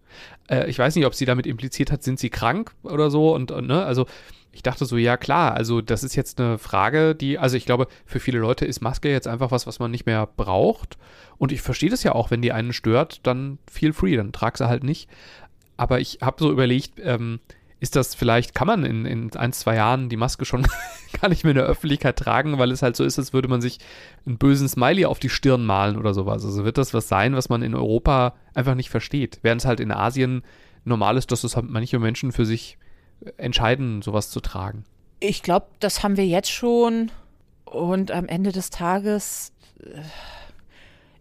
Äh, 0.49 0.69
ich 0.69 0.79
weiß 0.79 0.95
nicht, 0.95 1.05
ob 1.05 1.15
sie 1.15 1.25
damit 1.25 1.45
impliziert 1.45 1.91
hat, 1.91 2.03
sind 2.03 2.19
sie 2.19 2.29
krank 2.29 2.71
oder 2.83 3.11
so 3.11 3.33
und, 3.33 3.51
und 3.51 3.67
ne, 3.67 3.83
also 3.83 4.05
ich 4.53 4.61
dachte 4.61 4.85
so, 4.85 4.97
ja 4.97 5.17
klar, 5.17 5.55
also 5.55 5.81
das 5.81 6.03
ist 6.03 6.15
jetzt 6.15 6.39
eine 6.39 6.59
Frage, 6.59 7.15
die, 7.15 7.39
also 7.39 7.57
ich 7.57 7.65
glaube, 7.65 7.87
für 8.05 8.19
viele 8.19 8.37
Leute 8.37 8.65
ist 8.65 8.81
Maske 8.81 9.09
jetzt 9.09 9.27
einfach 9.27 9.49
was, 9.49 9.65
was 9.65 9.79
man 9.79 9.89
nicht 9.89 10.05
mehr 10.05 10.27
braucht. 10.27 10.99
Und 11.39 11.51
ich 11.51 11.63
verstehe 11.63 11.89
das 11.89 12.03
ja 12.03 12.13
auch, 12.13 12.29
wenn 12.29 12.43
die 12.43 12.51
einen 12.51 12.71
stört, 12.71 13.25
dann 13.25 13.57
feel 13.69 13.93
free, 13.93 14.15
dann 14.15 14.31
trag 14.31 14.59
sie 14.59 14.67
halt 14.67 14.83
nicht. 14.83 15.09
Aber 15.75 15.99
ich 15.99 16.19
habe 16.21 16.37
so 16.39 16.51
überlegt, 16.51 16.99
ähm, 17.03 17.39
ist 17.83 17.97
das 17.97 18.15
vielleicht, 18.15 18.55
kann 18.55 18.67
man 18.67 18.85
in, 18.85 19.05
in 19.05 19.35
ein, 19.35 19.51
zwei 19.51 19.75
Jahren 19.75 20.07
die 20.07 20.15
Maske 20.15 20.45
schon 20.45 20.65
gar 21.21 21.27
nicht 21.27 21.43
mehr 21.43 21.51
in 21.51 21.57
der 21.57 21.65
Öffentlichkeit 21.65 22.17
tragen, 22.17 22.57
weil 22.57 22.71
es 22.71 22.81
halt 22.81 22.95
so 22.95 23.03
ist, 23.03 23.19
als 23.19 23.33
würde 23.33 23.49
man 23.49 23.59
sich 23.59 23.79
einen 24.25 24.37
bösen 24.37 24.69
Smiley 24.69 25.03
auf 25.03 25.19
die 25.19 25.27
Stirn 25.27 25.65
malen 25.65 25.97
oder 25.97 26.13
sowas. 26.13 26.45
Also 26.45 26.63
wird 26.63 26.77
das 26.77 26.93
was 26.93 27.09
sein, 27.09 27.35
was 27.35 27.49
man 27.49 27.61
in 27.61 27.75
Europa 27.75 28.35
einfach 28.53 28.75
nicht 28.75 28.89
versteht. 28.89 29.39
Während 29.41 29.59
es 29.59 29.67
halt 29.67 29.81
in 29.81 29.91
Asien 29.91 30.43
normal 30.85 31.17
ist, 31.17 31.33
dass 31.33 31.41
das 31.41 31.57
halt 31.57 31.69
manche 31.69 31.99
Menschen 31.99 32.31
für 32.31 32.45
sich 32.45 32.77
entscheiden, 33.35 34.01
sowas 34.01 34.29
zu 34.29 34.39
tragen. 34.39 34.85
Ich 35.19 35.43
glaube, 35.43 35.65
das 35.81 36.03
haben 36.03 36.15
wir 36.15 36.25
jetzt 36.25 36.51
schon. 36.51 37.11
Und 37.65 38.11
am 38.11 38.29
Ende 38.29 38.53
des 38.53 38.69
Tages, 38.69 39.51
äh, 39.81 39.99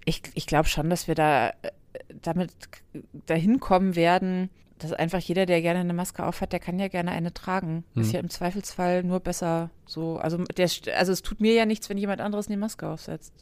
ich, 0.05 0.23
ich 0.35 0.47
glaube 0.47 0.69
schon, 0.69 0.91
dass 0.91 1.09
wir 1.09 1.17
da 1.17 1.49
äh, 1.49 1.53
damit 2.23 2.53
dahin 3.27 3.59
kommen 3.59 3.97
werden, 3.97 4.49
dass 4.83 4.93
einfach 4.93 5.21
jeder, 5.21 5.47
der 5.47 5.63
gerne 5.63 5.81
eine 5.81 5.95
Maske 5.95 6.25
aufhat, 6.25 6.53
der 6.53 6.61
kann 6.61 6.79
ja 6.79 6.89
gerne 6.89 7.13
eine 7.13 7.33
tragen. 7.33 7.85
Hm. 7.95 8.03
Ist 8.03 8.13
ja 8.13 8.21
im 8.21 8.31
Zweifelsfall 8.31 9.03
nur 9.03 9.21
besser 9.21 9.71
so. 9.87 10.17
Also, 10.17 10.39
der, 10.39 10.69
also 10.97 11.13
es 11.13 11.23
tut 11.23 11.41
mir 11.41 11.55
ja 11.55 11.67
nichts, 11.67 11.89
wenn 11.89 11.99
jemand 11.99 12.21
anderes 12.21 12.49
eine 12.49 12.57
Maske 12.57 12.89
aufsetzt. 12.89 13.33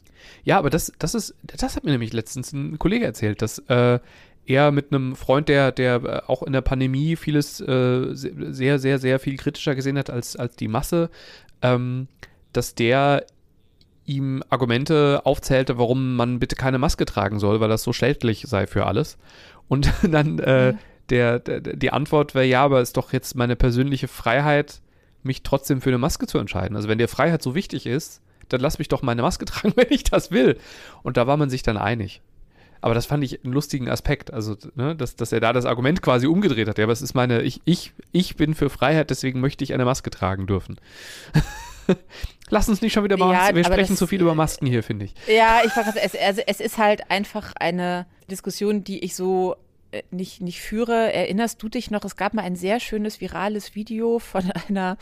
Ja, 0.43 0.57
aber 0.57 0.69
das, 0.69 0.91
das 0.99 1.15
ist, 1.15 1.35
das 1.43 1.75
hat 1.75 1.83
mir 1.83 1.91
nämlich 1.91 2.13
letztens 2.13 2.53
ein 2.53 2.77
Kollege 2.77 3.05
erzählt, 3.05 3.41
dass 3.41 3.59
äh, 3.59 3.99
er 4.45 4.71
mit 4.71 4.91
einem 4.91 5.15
Freund, 5.15 5.49
der, 5.49 5.71
der 5.71 5.95
äh, 6.03 6.21
auch 6.27 6.43
in 6.43 6.53
der 6.53 6.61
Pandemie 6.61 7.15
vieles 7.15 7.59
äh, 7.61 8.07
sehr, 8.13 8.79
sehr, 8.79 8.99
sehr 8.99 9.19
viel 9.19 9.37
kritischer 9.37 9.75
gesehen 9.75 9.97
hat 9.97 10.09
als, 10.09 10.35
als 10.35 10.55
die 10.55 10.67
Masse, 10.67 11.09
ähm, 11.61 12.07
dass 12.53 12.75
der 12.75 13.25
ihm 14.05 14.43
Argumente 14.49 15.21
aufzählte, 15.23 15.77
warum 15.77 16.15
man 16.15 16.39
bitte 16.39 16.55
keine 16.55 16.79
Maske 16.79 17.05
tragen 17.05 17.39
soll, 17.39 17.59
weil 17.59 17.69
das 17.69 17.83
so 17.83 17.93
schädlich 17.93 18.45
sei 18.47 18.67
für 18.67 18.85
alles. 18.85 19.17
Und 19.67 19.91
dann 20.03 20.39
äh, 20.39 20.73
mhm. 20.73 20.79
Der, 21.11 21.39
der, 21.39 21.59
die 21.59 21.91
Antwort 21.91 22.33
wäre, 22.33 22.45
ja, 22.45 22.63
aber 22.63 22.81
ist 22.81 22.97
doch 22.97 23.13
jetzt 23.13 23.35
meine 23.35 23.55
persönliche 23.55 24.07
Freiheit, 24.07 24.81
mich 25.23 25.43
trotzdem 25.43 25.81
für 25.81 25.89
eine 25.89 25.97
Maske 25.97 26.25
zu 26.25 26.39
entscheiden. 26.39 26.75
Also 26.75 26.87
wenn 26.87 26.97
dir 26.97 27.07
Freiheit 27.07 27.43
so 27.43 27.53
wichtig 27.53 27.85
ist, 27.85 28.21
dann 28.49 28.61
lass 28.61 28.79
mich 28.79 28.87
doch 28.87 29.01
meine 29.01 29.21
Maske 29.21 29.45
tragen, 29.45 29.73
wenn 29.75 29.91
ich 29.91 30.03
das 30.03 30.31
will. 30.31 30.57
Und 31.03 31.17
da 31.17 31.27
war 31.27 31.37
man 31.37 31.49
sich 31.49 31.63
dann 31.63 31.77
einig. 31.77 32.21
Aber 32.83 32.95
das 32.95 33.05
fand 33.05 33.23
ich 33.23 33.43
einen 33.43 33.53
lustigen 33.53 33.89
Aspekt, 33.89 34.33
also, 34.33 34.57
ne, 34.73 34.95
dass, 34.95 35.15
dass 35.15 35.31
er 35.31 35.39
da 35.39 35.53
das 35.53 35.65
Argument 35.65 36.01
quasi 36.01 36.25
umgedreht 36.25 36.67
hat. 36.67 36.79
Ja, 36.79 36.85
aber 36.85 36.93
es 36.93 37.03
ist 37.03 37.13
meine, 37.13 37.43
ich, 37.43 37.61
ich, 37.65 37.93
ich 38.11 38.35
bin 38.35 38.55
für 38.55 38.71
Freiheit, 38.71 39.11
deswegen 39.11 39.39
möchte 39.39 39.63
ich 39.63 39.75
eine 39.75 39.85
Maske 39.85 40.09
tragen 40.09 40.47
dürfen. 40.47 40.77
Lass 42.49 42.67
uns 42.69 42.81
nicht 42.81 42.93
schon 42.93 43.03
wieder 43.03 43.17
mal, 43.17 43.33
ja, 43.33 43.55
wir 43.55 43.63
sprechen 43.63 43.95
zu 43.95 44.07
viel 44.07 44.21
über 44.21 44.33
Masken 44.33 44.65
hier, 44.65 44.81
finde 44.81 45.05
ich. 45.05 45.13
Ja, 45.27 45.61
ich 45.63 45.71
frage, 45.71 45.93
es, 46.01 46.15
also 46.15 46.41
es 46.47 46.59
ist 46.59 46.79
halt 46.79 47.11
einfach 47.11 47.53
eine 47.59 48.07
Diskussion, 48.29 48.83
die 48.83 48.99
ich 48.99 49.15
so 49.15 49.53
äh, 49.53 49.57
nicht, 50.09 50.41
nicht 50.41 50.61
führe. 50.61 51.13
Erinnerst 51.13 51.61
du 51.61 51.69
dich 51.69 51.91
noch, 51.91 52.03
es 52.03 52.15
gab 52.15 52.33
mal 52.33 52.43
ein 52.43 52.55
sehr 52.55 52.79
schönes 52.79 53.21
virales 53.21 53.75
Video 53.75 54.19
von 54.19 54.51
einer 54.67 54.97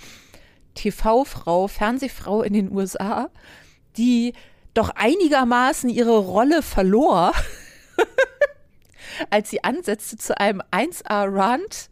TV-Frau, 0.75 1.67
Fernsehfrau 1.67 2.41
in 2.41 2.53
den 2.53 2.71
USA, 2.71 3.29
die 3.97 4.33
doch 4.73 4.89
einigermaßen 4.89 5.89
ihre 5.89 6.17
Rolle 6.17 6.61
verlor, 6.61 7.33
als 9.29 9.49
sie 9.49 9.63
ansetzte 9.63 10.17
zu 10.17 10.39
einem 10.39 10.61
1A-Rant. 10.71 11.89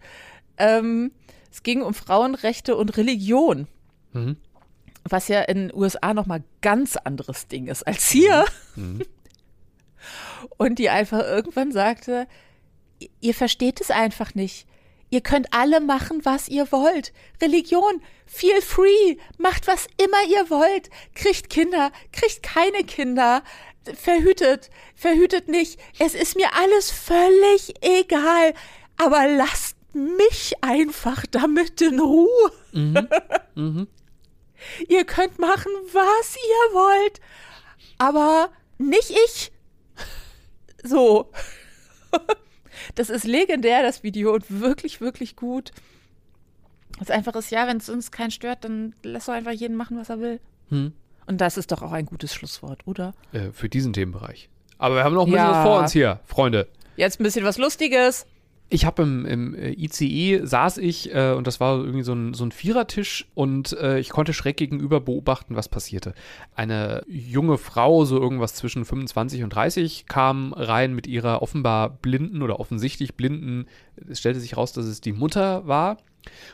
Ähm, 0.58 1.12
es 1.52 1.64
ging 1.64 1.82
um 1.82 1.94
Frauenrechte 1.94 2.76
und 2.76 2.98
Religion. 2.98 3.68
Mhm 4.14 4.38
was 5.12 5.28
ja 5.28 5.42
in 5.42 5.68
den 5.68 5.74
USA 5.74 6.14
nochmal 6.14 6.44
ganz 6.62 6.98
anderes 6.98 7.48
Ding 7.48 7.68
ist 7.68 7.84
als 7.84 8.10
hier. 8.10 8.46
Mhm. 8.76 9.04
Und 10.58 10.80
die 10.80 10.90
einfach 10.90 11.20
irgendwann 11.20 11.72
sagte, 11.72 12.28
ihr 13.20 13.34
versteht 13.34 13.82
es 13.82 13.92
einfach 13.92 14.36
nicht. 14.36 14.68
Ihr 15.10 15.22
könnt 15.22 15.54
alle 15.54 15.80
machen, 15.80 16.26
was 16.26 16.50
ihr 16.50 16.72
wollt. 16.72 17.14
Religion, 17.42 18.02
feel 18.26 18.62
free, 18.62 19.18
macht 19.38 19.68
was 19.68 19.88
immer 19.98 20.22
ihr 20.30 20.50
wollt. 20.50 20.90
Kriegt 21.16 21.50
Kinder, 21.50 21.92
kriegt 22.12 22.44
keine 22.44 22.84
Kinder. 22.84 23.44
Verhütet, 23.96 24.70
verhütet 24.96 25.48
nicht. 25.48 25.80
Es 25.98 26.14
ist 26.14 26.36
mir 26.36 26.54
alles 26.56 26.92
völlig 26.92 27.74
egal. 27.82 28.54
Aber 28.98 29.28
lasst 29.28 29.78
mich 29.94 30.54
einfach 30.62 31.26
damit 31.32 31.80
in 31.82 32.00
Ruhe. 32.00 32.52
Mhm. 32.74 33.08
Mhm. 33.56 33.88
Ihr 34.90 35.06
könnt 35.06 35.40
machen, 35.40 35.72
was 35.94 36.36
ihr 36.36 36.74
wollt, 36.76 37.22
aber 37.98 38.50
nicht 38.78 39.12
ich. 39.12 39.52
So. 40.84 41.32
Das 42.96 43.10
ist 43.10 43.26
legendär, 43.26 43.82
das 43.82 44.04
Video, 44.04 44.34
und 44.34 44.46
wirklich, 44.62 45.02
wirklich 45.02 45.36
gut. 45.36 45.72
Das 47.00 47.12
einfach 47.12 47.36
ist, 47.36 47.52
ja, 47.52 47.68
wenn 47.68 47.78
es 47.78 47.90
uns 47.90 48.12
keinen 48.12 48.32
stört, 48.32 48.64
dann 48.64 48.96
lass 49.04 49.26
doch 49.26 49.34
einfach 49.34 49.52
jeden 49.52 49.76
machen, 49.76 49.98
was 49.98 50.10
er 50.10 50.20
will. 50.20 50.40
Hm. 50.70 50.94
Und 51.28 51.42
das 51.42 51.58
ist 51.58 51.72
doch 51.72 51.82
auch 51.82 51.92
ein 51.92 52.06
gutes 52.06 52.34
Schlusswort, 52.34 52.88
oder? 52.88 53.14
Äh, 53.34 53.52
für 53.52 53.70
diesen 53.70 53.94
Themenbereich. 53.94 54.50
Aber 54.78 54.96
wir 54.96 55.04
haben 55.04 55.14
noch 55.14 55.26
ein 55.26 55.32
bisschen 55.32 55.46
ja. 55.46 55.52
was 55.52 55.64
vor 55.64 55.80
uns 55.80 55.92
hier, 55.92 56.20
Freunde. 56.26 56.68
Jetzt 56.96 57.20
ein 57.20 57.24
bisschen 57.24 57.46
was 57.46 57.58
Lustiges 57.58 58.26
ich 58.70 58.86
habe 58.86 59.04
im, 59.04 59.26
im 59.26 59.56
äh, 59.56 59.72
ICE 59.72 60.46
saß 60.46 60.78
ich 60.78 61.14
äh, 61.14 61.32
und 61.32 61.48
das 61.48 61.60
war 61.60 61.78
irgendwie 61.78 62.04
so 62.04 62.14
ein, 62.14 62.34
so 62.34 62.44
ein 62.44 62.52
Vierertisch 62.52 63.26
und 63.34 63.74
äh, 63.74 64.00
ich 64.00 64.10
konnte 64.10 64.34
schräg 64.34 64.58
gegenüber 64.58 65.00
beobachten, 65.00 65.56
was 65.56 65.70
passierte. 65.70 66.14
Eine 66.56 67.04
junge 67.08 67.58
Frau, 67.58 68.04
so 68.04 68.20
irgendwas 68.20 68.56
zwischen 68.56 68.84
25 68.84 69.44
und 69.44 69.50
30, 69.52 70.06
kam 70.08 70.54
rein 70.54 70.94
mit 70.94 71.08
ihrer 71.08 71.42
offenbar 71.42 71.90
blinden 71.90 72.42
oder 72.42 72.60
offensichtlich 72.60 73.16
blinden, 73.16 73.68
es 74.10 74.20
stellte 74.20 74.40
sich 74.40 74.58
raus, 74.58 74.74
dass 74.74 74.86
es 74.86 75.02
die 75.02 75.14
Mutter 75.14 75.66
war 75.68 75.98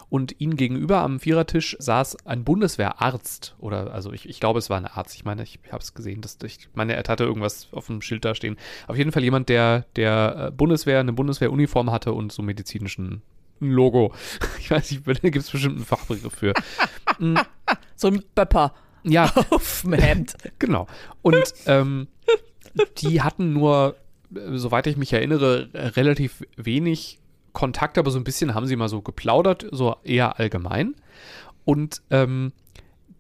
und 0.10 0.40
ihnen 0.40 0.56
gegenüber 0.56 1.00
am 1.00 1.20
Vierertisch 1.20 1.76
saß 1.80 2.26
ein 2.26 2.44
Bundeswehrarzt 2.44 3.56
oder 3.60 3.94
also 3.94 4.12
ich, 4.12 4.28
ich 4.28 4.40
glaube, 4.40 4.60
es 4.60 4.70
war 4.70 4.78
ein 4.78 4.86
Arzt. 4.86 5.16
Ich 5.16 5.26
meine, 5.26 5.44
ich 5.44 5.60
habe 5.72 5.84
es 5.84 5.94
gesehen, 5.94 6.22
dass 6.22 6.38
ich 6.44 6.70
meine, 6.74 6.94
er 6.94 7.04
hatte 7.04 7.24
irgendwas 7.24 7.68
auf 7.72 7.88
dem 7.88 8.02
Schild 8.02 8.26
da 8.26 8.36
stehen. 8.36 8.58
Auf 8.88 8.98
jeden 8.98 9.12
Fall 9.12 9.24
jemand, 9.24 9.50
der 9.50 9.86
der 9.96 10.48
äh, 10.48 10.52
Bundeswehr 10.52 11.00
eine 11.00 11.14
Bundeswehruniform 11.14 11.92
hatte 11.92 12.14
und 12.14 12.32
so 12.32 12.42
medizinischen 12.42 13.22
Logo. 13.60 14.14
Ich 14.60 14.72
weiß 14.72 14.92
nicht, 14.92 15.06
da 15.06 15.14
gibt 15.14 15.38
es 15.38 15.52
bestimmt 15.52 15.76
einen 15.76 15.86
Fachbegriff 15.86 16.34
für. 16.34 16.54
Mm. 17.20 17.36
so 17.96 18.08
ein 18.08 18.24
Böpper. 18.34 18.74
Ja. 19.04 19.32
Auf 19.50 19.82
dem 19.82 19.94
Hemd. 19.94 20.36
Genau. 20.60 20.88
Und 21.22 21.54
ähm, 21.66 22.08
die 23.00 23.22
hatten 23.22 23.54
nur, 23.54 23.98
äh, 24.34 24.58
soweit 24.58 24.88
ich 24.88 24.98
mich 24.98 25.12
erinnere, 25.14 25.70
relativ 25.74 26.44
wenig 26.56 27.20
Kontakt, 27.54 27.98
aber 27.98 28.12
so 28.12 28.20
ein 28.20 28.24
bisschen 28.24 28.54
haben 28.54 28.68
sie 28.68 28.76
mal 28.76 28.90
so 28.90 29.02
geplaudert, 29.02 29.66
so 29.72 29.96
eher 30.04 30.40
allgemein. 30.40 30.96
Und 31.66 32.02
ähm, 32.10 32.52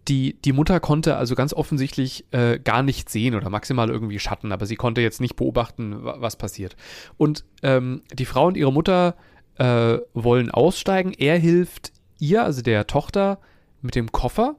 die, 0.07 0.35
die 0.43 0.51
Mutter 0.51 0.79
konnte 0.79 1.15
also 1.15 1.35
ganz 1.35 1.53
offensichtlich 1.53 2.25
äh, 2.31 2.59
gar 2.59 2.83
nichts 2.83 3.13
sehen 3.13 3.35
oder 3.35 3.49
maximal 3.49 3.89
irgendwie 3.89 4.19
Schatten, 4.19 4.51
aber 4.51 4.65
sie 4.65 4.75
konnte 4.75 5.01
jetzt 5.01 5.21
nicht 5.21 5.35
beobachten, 5.35 5.99
was 6.01 6.35
passiert. 6.35 6.75
Und 7.17 7.45
ähm, 7.61 8.01
die 8.11 8.25
Frau 8.25 8.47
und 8.47 8.57
ihre 8.57 8.73
Mutter 8.73 9.15
äh, 9.55 9.99
wollen 10.13 10.51
aussteigen. 10.51 11.13
Er 11.13 11.37
hilft 11.37 11.93
ihr, 12.19 12.43
also 12.43 12.61
der 12.61 12.87
Tochter, 12.87 13.39
mit 13.81 13.95
dem 13.95 14.11
Koffer. 14.11 14.55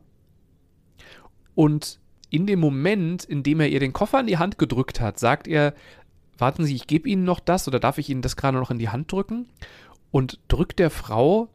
Und 1.55 1.99
in 2.31 2.47
dem 2.47 2.61
Moment, 2.61 3.25
in 3.25 3.43
dem 3.43 3.61
er 3.61 3.69
ihr 3.69 3.81
den 3.81 3.93
Koffer 3.93 4.21
in 4.21 4.27
die 4.27 4.39
Hand 4.39 4.59
gedrückt 4.59 5.01
hat, 5.01 5.19
sagt 5.19 5.47
er, 5.47 5.75
warten 6.39 6.65
Sie, 6.65 6.75
ich 6.75 6.87
gebe 6.87 7.09
Ihnen 7.09 7.25
noch 7.25 7.41
das 7.41 7.69
oder 7.69 7.81
darf 7.81 7.99
ich 7.99 8.09
Ihnen 8.09 8.23
das 8.23 8.37
gerade 8.37 8.59
noch 8.59 8.71
in 8.71 8.79
die 8.79 8.89
Hand 8.89 9.11
drücken? 9.13 9.49
Und 10.11 10.39
drückt 10.49 10.79
der 10.79 10.91
Frau 10.91 11.49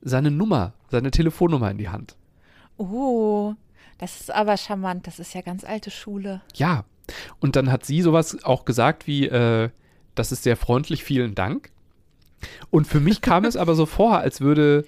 seine 0.00 0.30
Nummer, 0.30 0.72
seine 0.90 1.10
Telefonnummer 1.10 1.70
in 1.70 1.78
die 1.78 1.88
Hand. 1.88 2.16
Oh, 2.78 3.54
Das 3.98 4.20
ist 4.20 4.30
aber 4.30 4.56
charmant, 4.56 5.06
das 5.06 5.18
ist 5.18 5.34
ja 5.34 5.40
ganz 5.40 5.64
alte 5.64 5.90
Schule. 5.90 6.42
Ja. 6.54 6.84
Und 7.40 7.56
dann 7.56 7.70
hat 7.70 7.84
sie 7.84 8.02
sowas 8.02 8.44
auch 8.44 8.64
gesagt 8.64 9.06
wie, 9.06 9.26
äh, 9.26 9.70
das 10.14 10.32
ist 10.32 10.42
sehr 10.42 10.56
freundlich, 10.56 11.04
vielen 11.04 11.34
Dank. 11.34 11.70
Und 12.70 12.86
für 12.86 13.00
mich 13.00 13.20
kam 13.20 13.44
es 13.44 13.56
aber 13.56 13.74
so 13.74 13.86
vor, 13.86 14.18
als 14.18 14.40
würde 14.40 14.84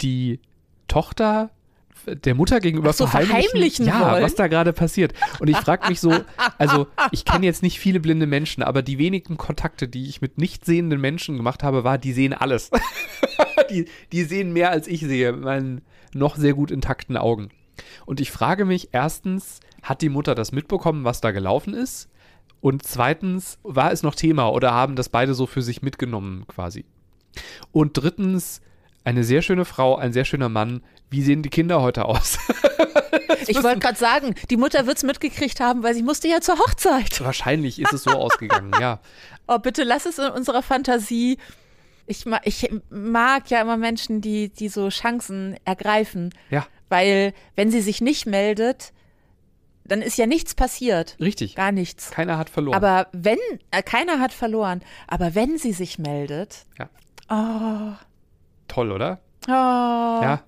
die 0.00 0.40
Tochter 0.88 1.50
der 2.06 2.34
Mutter 2.34 2.60
gegenüber 2.60 2.92
so, 2.92 3.06
verheimlichen, 3.06 3.40
verheimlichen 3.40 3.86
ja, 3.86 4.22
was 4.22 4.34
da 4.34 4.46
gerade 4.46 4.72
passiert. 4.72 5.12
Und 5.40 5.48
ich 5.48 5.56
frage 5.56 5.88
mich 5.88 6.00
so, 6.00 6.12
also 6.58 6.86
ich 7.10 7.24
kenne 7.24 7.46
jetzt 7.46 7.62
nicht 7.62 7.80
viele 7.80 8.00
blinde 8.00 8.26
Menschen, 8.26 8.62
aber 8.62 8.82
die 8.82 8.98
wenigen 8.98 9.36
Kontakte, 9.36 9.88
die 9.88 10.08
ich 10.08 10.20
mit 10.20 10.38
nicht 10.38 10.64
sehenden 10.64 11.00
Menschen 11.00 11.36
gemacht 11.36 11.62
habe, 11.62 11.84
war, 11.84 11.98
die 11.98 12.12
sehen 12.12 12.32
alles. 12.32 12.70
die, 13.70 13.86
die 14.12 14.22
sehen 14.24 14.52
mehr 14.52 14.70
als 14.70 14.86
ich 14.86 15.00
sehe, 15.00 15.32
mit 15.32 15.42
meinen 15.42 15.82
noch 16.14 16.36
sehr 16.36 16.54
gut 16.54 16.70
intakten 16.70 17.16
Augen. 17.16 17.50
Und 18.06 18.20
ich 18.20 18.30
frage 18.30 18.64
mich 18.64 18.90
erstens, 18.92 19.60
hat 19.82 20.02
die 20.02 20.08
Mutter 20.08 20.34
das 20.34 20.52
mitbekommen, 20.52 21.04
was 21.04 21.20
da 21.20 21.30
gelaufen 21.30 21.74
ist? 21.74 22.08
Und 22.60 22.82
zweitens, 22.82 23.58
war 23.62 23.92
es 23.92 24.02
noch 24.02 24.14
Thema 24.14 24.48
oder 24.48 24.72
haben 24.72 24.96
das 24.96 25.08
beide 25.08 25.34
so 25.34 25.46
für 25.46 25.62
sich 25.62 25.82
mitgenommen 25.82 26.46
quasi? 26.48 26.84
Und 27.70 27.92
drittens, 27.96 28.60
eine 29.04 29.22
sehr 29.22 29.42
schöne 29.42 29.64
Frau, 29.64 29.96
ein 29.96 30.12
sehr 30.12 30.24
schöner 30.24 30.48
Mann. 30.48 30.82
Wie 31.10 31.22
sehen 31.22 31.42
die 31.42 31.50
Kinder 31.50 31.80
heute 31.82 32.04
aus? 32.04 32.38
Ich 33.48 33.62
wollte 33.62 33.78
gerade 33.78 33.98
sagen, 33.98 34.34
die 34.50 34.56
Mutter 34.56 34.86
wird 34.86 34.96
es 34.96 35.02
mitgekriegt 35.04 35.60
haben, 35.60 35.82
weil 35.84 35.94
sie 35.94 36.02
musste 36.02 36.26
ja 36.26 36.40
zur 36.40 36.58
Hochzeit. 36.58 37.20
Wahrscheinlich 37.24 37.78
ist 37.80 37.92
es 37.92 38.02
so 38.02 38.10
ausgegangen, 38.10 38.72
ja. 38.80 38.98
Oh, 39.46 39.58
bitte 39.58 39.84
lass 39.84 40.04
es 40.06 40.18
in 40.18 40.30
unserer 40.30 40.62
Fantasie. 40.62 41.38
Ich, 42.06 42.26
ma 42.26 42.40
ich 42.42 42.68
mag 42.90 43.48
ja 43.50 43.60
immer 43.60 43.76
Menschen, 43.76 44.20
die, 44.20 44.48
die 44.48 44.68
so 44.68 44.88
Chancen 44.88 45.56
ergreifen. 45.64 46.34
Ja, 46.50 46.66
Weil, 46.88 47.34
wenn 47.54 47.70
sie 47.70 47.80
sich 47.82 48.00
nicht 48.00 48.26
meldet, 48.26 48.92
dann 49.84 50.02
ist 50.02 50.18
ja 50.18 50.26
nichts 50.26 50.56
passiert. 50.56 51.16
richtig. 51.20 51.54
Gar 51.54 51.70
nichts. 51.70 52.10
Keiner 52.10 52.38
hat 52.38 52.50
verloren. 52.50 52.74
Aber 52.76 53.06
wenn, 53.12 53.38
äh, 53.70 53.82
keiner 53.82 54.18
hat 54.18 54.32
verloren, 54.32 54.82
aber 55.06 55.36
wenn 55.36 55.58
sie 55.58 55.72
sich 55.72 55.98
meldet, 56.00 56.66
Ja. 56.78 56.88
oh, 57.30 57.96
Toll, 58.66 58.90
oder? 58.90 59.20
oh, 59.46 59.50
Ja. 59.52 60.42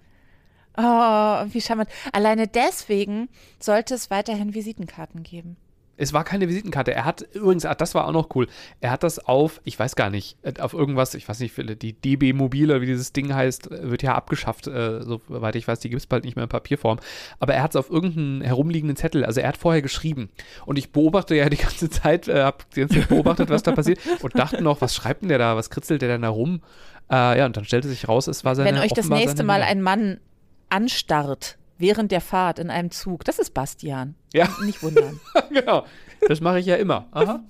Oh, 0.78 1.52
wie 1.52 1.61
charmant. 1.61 1.90
Alleine 2.12 2.47
deswegen 2.47 3.28
sollte 3.58 3.94
es 3.94 4.11
weiterhin 4.11 4.54
Visitenkarten 4.54 5.23
geben. 5.23 5.56
Es 6.00 6.12
war 6.12 6.23
keine 6.23 6.49
Visitenkarte. 6.49 6.94
Er 6.94 7.04
hat, 7.04 7.23
übrigens, 7.35 7.64
ah, 7.64 7.75
das 7.75 7.94
war 7.94 8.06
auch 8.06 8.12
noch 8.12 8.28
cool. 8.37 8.47
Er 8.80 8.92
hat 8.92 9.02
das 9.02 9.18
auf, 9.18 9.61
ich 9.64 9.76
weiß 9.76 9.97
gar 9.97 10.11
nicht, 10.11 10.38
äh, 10.42 10.54
auf 10.61 10.73
irgendwas, 10.73 11.14
ich 11.14 11.28
weiß 11.28 11.40
nicht, 11.40 11.56
die 11.82 11.92
DB 11.92 12.32
Mobile, 12.32 12.80
wie 12.80 12.87
dieses 12.87 13.12
Ding 13.12 13.35
heißt, 13.35 13.70
wird 13.70 14.04
ja 14.04 14.14
abgeschafft, 14.14 14.68
äh, 14.68 15.02
soweit 15.02 15.56
ich 15.56 15.66
weiß, 15.66 15.80
die 15.80 15.90
gibt 15.90 16.00
es 16.00 16.06
bald 16.06 16.25
nicht 16.25 16.37
mehr 16.37 16.44
in 16.44 16.49
Papierform. 16.49 17.00
Aber 17.40 17.54
er 17.54 17.64
hat 17.64 17.73
es 17.73 17.76
auf 17.76 17.90
irgendeinen 17.90 18.42
herumliegenden 18.42 18.97
Zettel, 18.97 19.25
also 19.25 19.40
er 19.40 19.49
hat 19.49 19.56
vorher 19.56 19.82
geschrieben. 19.82 20.30
Und 20.66 20.78
ich 20.78 20.92
beobachte 20.92 21.35
ja 21.35 21.49
die 21.49 21.56
ganze 21.56 21.90
Zeit, 21.90 22.28
äh, 22.28 22.42
hab 22.42 22.70
die 22.70 22.80
ganze 22.80 23.00
Zeit 23.00 23.08
beobachtet, 23.08 23.50
was 23.50 23.64
da 23.64 23.73
passiert 23.73 23.99
und 24.23 24.38
dachte 24.38 24.62
noch, 24.62 24.80
was 24.80 24.94
schreibt 24.94 25.23
denn 25.23 25.28
der 25.28 25.38
da, 25.38 25.56
was 25.56 25.68
kritzelt 25.68 26.00
der 26.00 26.08
denn 26.08 26.23
da 26.23 26.28
rum? 26.28 26.62
Äh, 27.11 27.38
ja, 27.38 27.47
und 27.47 27.56
dann 27.56 27.64
stellte 27.64 27.88
sich 27.88 28.06
raus, 28.06 28.28
es 28.28 28.44
war 28.44 28.54
seine 28.54 28.70
Wenn 28.70 28.78
euch 28.78 28.92
das 28.92 29.08
nächste 29.08 29.42
Mal 29.42 29.62
ein 29.62 29.82
Mann 29.82 30.20
anstarrt 30.68 31.58
während 31.78 32.12
der 32.12 32.20
Fahrt 32.20 32.58
in 32.58 32.70
einem 32.70 32.90
Zug, 32.90 33.25
das 33.25 33.38
ist 33.38 33.54
Bastian. 33.54 34.14
Ja. 34.32 34.48
Nicht 34.64 34.82
wundern. 34.82 35.20
genau. 35.50 35.87
Das 36.26 36.40
mache 36.40 36.58
ich 36.60 36.66
ja 36.66 36.76
immer. 36.76 37.06
Aha. 37.12 37.40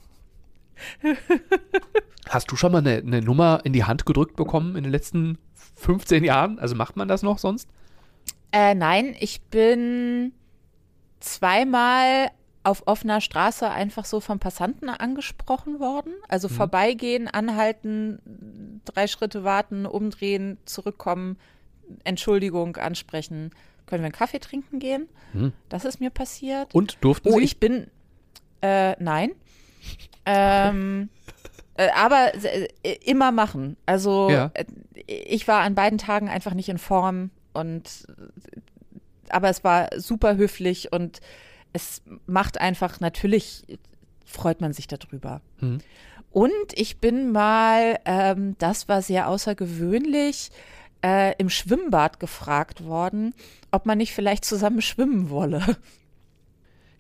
Hast 2.29 2.51
du 2.51 2.57
schon 2.57 2.73
mal 2.73 2.79
eine, 2.79 2.99
eine 2.99 3.23
Nummer 3.23 3.61
in 3.65 3.73
die 3.73 3.85
Hand 3.85 4.05
gedrückt 4.07 4.37
bekommen 4.37 4.77
in 4.77 4.85
den 4.85 4.93
letzten 4.93 5.39
15 5.77 6.25
Jahren? 6.25 6.59
Also 6.59 6.75
macht 6.75 6.97
man 6.97 7.09
das 7.09 7.23
noch 7.23 7.39
sonst? 7.39 7.69
Äh, 8.53 8.75
nein, 8.75 9.17
ich 9.19 9.41
bin 9.43 10.33
zweimal 11.21 12.31
auf 12.65 12.83
offener 12.87 13.21
Straße 13.21 13.69
einfach 13.69 14.05
so 14.05 14.21
vom 14.21 14.39
Passanten 14.39 14.91
angesprochen 14.91 15.81
worden. 15.81 16.13
Also 16.29 16.49
vorbeigehen, 16.49 17.27
anhalten, 17.29 18.81
drei 18.85 19.07
Schritte 19.07 19.43
warten, 19.43 19.87
umdrehen, 19.87 20.59
zurückkommen, 20.67 21.39
Entschuldigung 22.05 22.77
ansprechen. 22.77 23.51
Können 23.87 24.03
wir 24.03 24.07
einen 24.07 24.13
Kaffee 24.13 24.39
trinken 24.41 24.79
gehen? 24.79 25.09
Hm. 25.33 25.53
Das 25.69 25.85
ist 25.85 26.01
mir 26.01 26.11
passiert. 26.11 26.75
Und 26.75 26.99
durften 27.01 27.29
Oh, 27.31 27.39
sie? 27.39 27.45
ich 27.45 27.59
bin. 27.59 27.87
Äh, 28.61 28.97
nein. 29.03 29.31
ähm, 30.27 31.09
äh, 31.75 31.89
aber 31.95 32.33
äh, 32.35 32.69
immer 33.05 33.33
machen. 33.33 33.77
Also 33.87 34.29
Ja. 34.31 34.51
äh, 34.55 34.65
ich 35.07 35.49
war 35.49 35.61
an 35.63 35.75
beiden 35.75 35.99
Tagen 35.99 36.29
einfach 36.29 36.55
nicht 36.55 36.69
in 36.69 36.79
Form 36.79 37.31
und 37.55 38.07
aber 39.31 39.49
es 39.49 39.63
war 39.65 39.89
super 39.97 40.37
höflich 40.37 40.93
und 40.93 41.21
es 41.73 42.03
macht 42.27 42.61
einfach 42.61 43.01
natürlich 43.01 43.65
freut 44.25 44.61
man 44.61 44.73
sich 44.73 44.87
darüber. 44.87 45.41
Hm. 45.61 45.79
Und 46.31 46.51
ich 46.75 46.99
bin 46.99 47.33
mal, 47.33 47.99
ähm, 48.05 48.55
das 48.59 48.89
war 48.89 49.01
sehr 49.01 49.29
außergewöhnlich, 49.29 50.51
äh, 51.05 51.35
im 51.39 51.51
Schwimmbad 51.51 52.21
gefragt 52.21 52.85
worden, 52.85 53.35
ob 53.71 53.87
man 53.87 53.99
nicht 53.99 54.15
vielleicht 54.15 54.45
zusammen 54.45 54.83
schwimmen 54.83 55.31
wolle. 55.31 55.77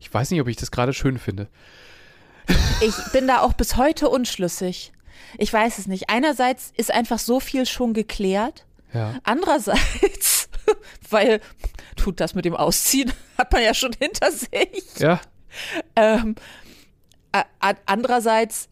Ich 0.00 0.12
weiß 0.12 0.30
nicht, 0.30 0.40
ob 0.40 0.48
ich 0.48 0.56
das 0.56 0.70
gerade 0.70 0.92
schön 0.92 1.18
finde. 1.18 1.48
Ich 2.80 2.94
bin 3.12 3.26
da 3.26 3.40
auch 3.40 3.52
bis 3.52 3.76
heute 3.76 4.08
unschlüssig. 4.08 4.92
Ich 5.36 5.52
weiß 5.52 5.78
es 5.78 5.86
nicht. 5.86 6.08
Einerseits 6.08 6.72
ist 6.76 6.92
einfach 6.92 7.18
so 7.18 7.40
viel 7.40 7.66
schon 7.66 7.92
geklärt. 7.92 8.64
Ja. 8.94 9.18
Andererseits, 9.24 10.48
weil 11.10 11.40
tut 11.96 12.20
das 12.20 12.34
mit 12.34 12.44
dem 12.44 12.54
Ausziehen, 12.56 13.12
hat 13.38 13.52
man 13.52 13.62
ja 13.62 13.74
schon 13.74 13.92
hinter 13.98 14.30
sich. 14.32 14.82
Ja. 14.98 15.20
Ähm, 15.96 16.36
andererseits 17.86 18.68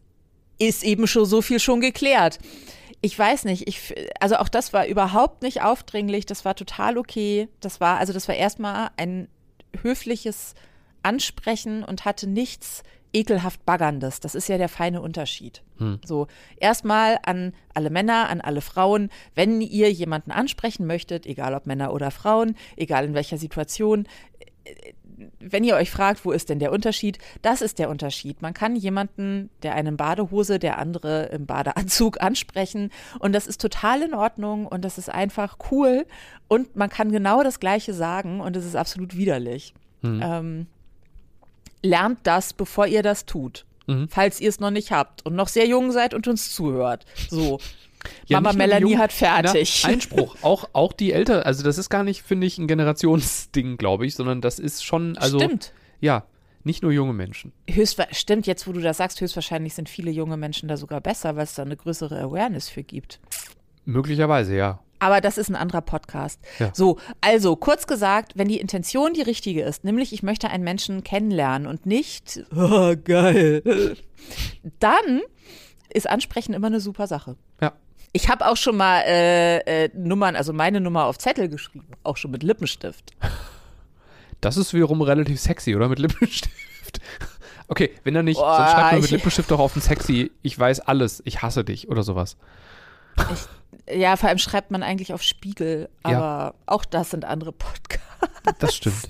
ist 0.59 0.83
eben 0.83 1.05
schon 1.07 1.25
so 1.25 1.41
viel 1.41 1.59
schon 1.59 1.81
geklärt. 1.81 2.39
Ich 3.01 3.17
weiß 3.17 3.45
nicht, 3.45 3.67
ich, 3.67 3.93
also 4.19 4.37
auch 4.37 4.49
das 4.49 4.73
war 4.73 4.87
überhaupt 4.87 5.43
nicht 5.43 5.61
aufdringlich, 5.61 6.25
das 6.25 6.45
war 6.45 6.55
total 6.55 6.97
okay. 6.97 7.47
Das 7.59 7.79
war, 7.79 7.99
also 7.99 8.11
das 8.11 8.27
war 8.27 8.35
erstmal 8.35 8.89
ein 8.97 9.27
höfliches 9.81 10.55
Ansprechen 11.03 11.83
und 11.83 12.05
hatte 12.05 12.27
nichts 12.27 12.83
ekelhaft 13.13 13.65
Baggerndes. 13.65 14.19
Das 14.19 14.35
ist 14.35 14.49
ja 14.49 14.57
der 14.57 14.69
feine 14.69 15.01
Unterschied. 15.01 15.63
So, 16.05 16.27
erstmal 16.57 17.19
an 17.23 17.53
alle 17.73 17.89
Männer, 17.89 18.29
an 18.29 18.41
alle 18.41 18.61
Frauen, 18.61 19.09
wenn 19.35 19.61
ihr 19.61 19.91
jemanden 19.91 20.31
ansprechen 20.31 20.87
möchtet, 20.87 21.25
egal 21.25 21.53
ob 21.53 21.67
Männer 21.67 21.93
oder 21.93 22.11
Frauen, 22.11 22.55
egal 22.75 23.05
in 23.05 23.13
welcher 23.13 23.37
Situation, 23.37 24.07
wenn 25.39 25.63
ihr 25.63 25.75
euch 25.75 25.89
fragt, 25.89 26.25
wo 26.25 26.31
ist 26.31 26.49
denn 26.49 26.59
der 26.59 26.71
Unterschied, 26.71 27.17
das 27.41 27.61
ist 27.61 27.79
der 27.79 27.89
Unterschied. 27.89 28.41
Man 28.41 28.53
kann 28.53 28.75
jemanden, 28.75 29.49
der 29.63 29.73
einen 29.75 29.97
Badehose, 29.97 30.59
der 30.59 30.77
andere 30.77 31.25
im 31.25 31.45
Badeanzug 31.45 32.21
ansprechen 32.21 32.91
und 33.19 33.33
das 33.33 33.47
ist 33.47 33.61
total 33.61 34.01
in 34.01 34.13
Ordnung 34.13 34.67
und 34.67 34.85
das 34.85 34.97
ist 34.97 35.09
einfach 35.09 35.57
cool 35.71 36.05
und 36.47 36.75
man 36.75 36.89
kann 36.89 37.11
genau 37.11 37.43
das 37.43 37.59
Gleiche 37.59 37.93
sagen 37.93 38.41
und 38.41 38.55
es 38.55 38.65
ist 38.65 38.75
absolut 38.75 39.17
widerlich. 39.17 39.73
Ähm, 40.03 40.67
lernt 41.81 42.19
das, 42.23 42.53
bevor 42.53 42.87
ihr 42.87 43.03
das 43.03 43.25
tut. 43.25 43.65
Mhm. 43.87 44.07
Falls 44.09 44.39
ihr 44.39 44.49
es 44.49 44.59
noch 44.59 44.71
nicht 44.71 44.91
habt 44.91 45.25
und 45.25 45.35
noch 45.35 45.47
sehr 45.47 45.67
jung 45.67 45.91
seid 45.91 46.13
und 46.13 46.27
uns 46.27 46.53
zuhört. 46.53 47.05
So. 47.29 47.59
Ja, 48.25 48.39
Mama 48.39 48.55
Melanie 48.55 48.97
hat 48.97 49.11
fertig. 49.11 49.81
Na, 49.83 49.89
Einspruch. 49.89 50.35
Auch, 50.41 50.69
auch 50.73 50.93
die 50.93 51.11
Ältere. 51.11 51.45
Also, 51.45 51.63
das 51.63 51.77
ist 51.77 51.89
gar 51.89 52.03
nicht, 52.03 52.21
finde 52.21 52.47
ich, 52.47 52.57
ein 52.57 52.67
Generationsding, 52.67 53.77
glaube 53.77 54.05
ich, 54.05 54.15
sondern 54.15 54.41
das 54.41 54.59
ist 54.59 54.83
schon, 54.83 55.17
also. 55.17 55.39
Stimmt. 55.39 55.73
Ja. 55.99 56.25
Nicht 56.63 56.83
nur 56.83 56.91
junge 56.91 57.13
Menschen. 57.13 57.53
Stimmt, 58.11 58.45
jetzt 58.45 58.67
wo 58.67 58.73
du 58.73 58.81
das 58.81 58.97
sagst, 58.97 59.21
höchstwahrscheinlich 59.21 59.73
sind 59.73 59.87
viele 59.87 60.11
junge 60.11 60.35
Menschen 60.35 60.67
da 60.67 60.75
sogar 60.75 60.99
besser, 60.99 61.37
weil 61.37 61.45
es 61.45 61.55
da 61.55 61.61
eine 61.61 61.77
größere 61.77 62.19
Awareness 62.19 62.67
für 62.67 62.83
gibt. 62.83 63.21
Möglicherweise, 63.85 64.53
ja. 64.57 64.79
Aber 64.99 65.21
das 65.21 65.37
ist 65.37 65.49
ein 65.49 65.55
anderer 65.55 65.81
Podcast. 65.81 66.41
Ja. 66.59 66.71
So, 66.73 66.97
also 67.21 67.55
kurz 67.55 67.87
gesagt, 67.87 68.33
wenn 68.35 68.47
die 68.47 68.59
Intention 68.59 69.13
die 69.13 69.21
richtige 69.21 69.61
ist, 69.63 69.83
nämlich 69.83 70.11
ich 70.11 70.23
möchte 70.23 70.49
einen 70.49 70.63
Menschen 70.63 71.03
kennenlernen 71.03 71.67
und 71.67 71.85
nicht, 71.85 72.43
oh, 72.55 72.95
geil, 73.01 73.95
dann 74.79 75.21
ist 75.93 76.09
Ansprechen 76.09 76.53
immer 76.53 76.67
eine 76.67 76.79
super 76.79 77.07
Sache. 77.07 77.37
Ja. 77.61 77.73
Ich 78.13 78.29
habe 78.29 78.47
auch 78.47 78.57
schon 78.57 78.77
mal 78.77 79.01
äh, 79.01 79.85
äh, 79.85 79.89
Nummern, 79.93 80.35
also 80.35 80.53
meine 80.53 80.81
Nummer 80.81 81.05
auf 81.05 81.17
Zettel 81.17 81.49
geschrieben, 81.49 81.87
auch 82.03 82.17
schon 82.17 82.31
mit 82.31 82.43
Lippenstift. 82.43 83.11
Das 84.41 84.57
ist 84.57 84.73
wiederum 84.73 85.01
relativ 85.01 85.39
sexy, 85.39 85.75
oder? 85.75 85.89
Mit 85.89 85.99
Lippenstift. 85.99 86.99
Okay, 87.67 87.91
wenn 88.03 88.15
er 88.15 88.23
nicht, 88.23 88.37
Boah, 88.37 88.55
sonst 88.55 88.71
schreibt 88.71 88.91
man 88.93 89.01
mit 89.01 89.11
Lippenstift 89.11 89.51
doch 89.51 89.59
auf 89.59 89.75
ein 89.75 89.81
sexy, 89.81 90.31
ich 90.41 90.57
weiß 90.57 90.79
alles, 90.81 91.21
ich 91.25 91.41
hasse 91.41 91.65
dich 91.65 91.89
oder 91.89 92.01
sowas. 92.03 92.37
Ja, 93.89 94.15
vor 94.17 94.29
allem 94.29 94.37
schreibt 94.37 94.71
man 94.71 94.83
eigentlich 94.83 95.13
auf 95.13 95.23
Spiegel, 95.23 95.89
Ja. 96.05 96.17
aber 96.17 96.55
auch 96.65 96.85
das 96.85 97.11
sind 97.11 97.25
andere 97.25 97.51
Podcasts. 97.51 98.03
Das 98.59 98.75
stimmt. 98.75 99.09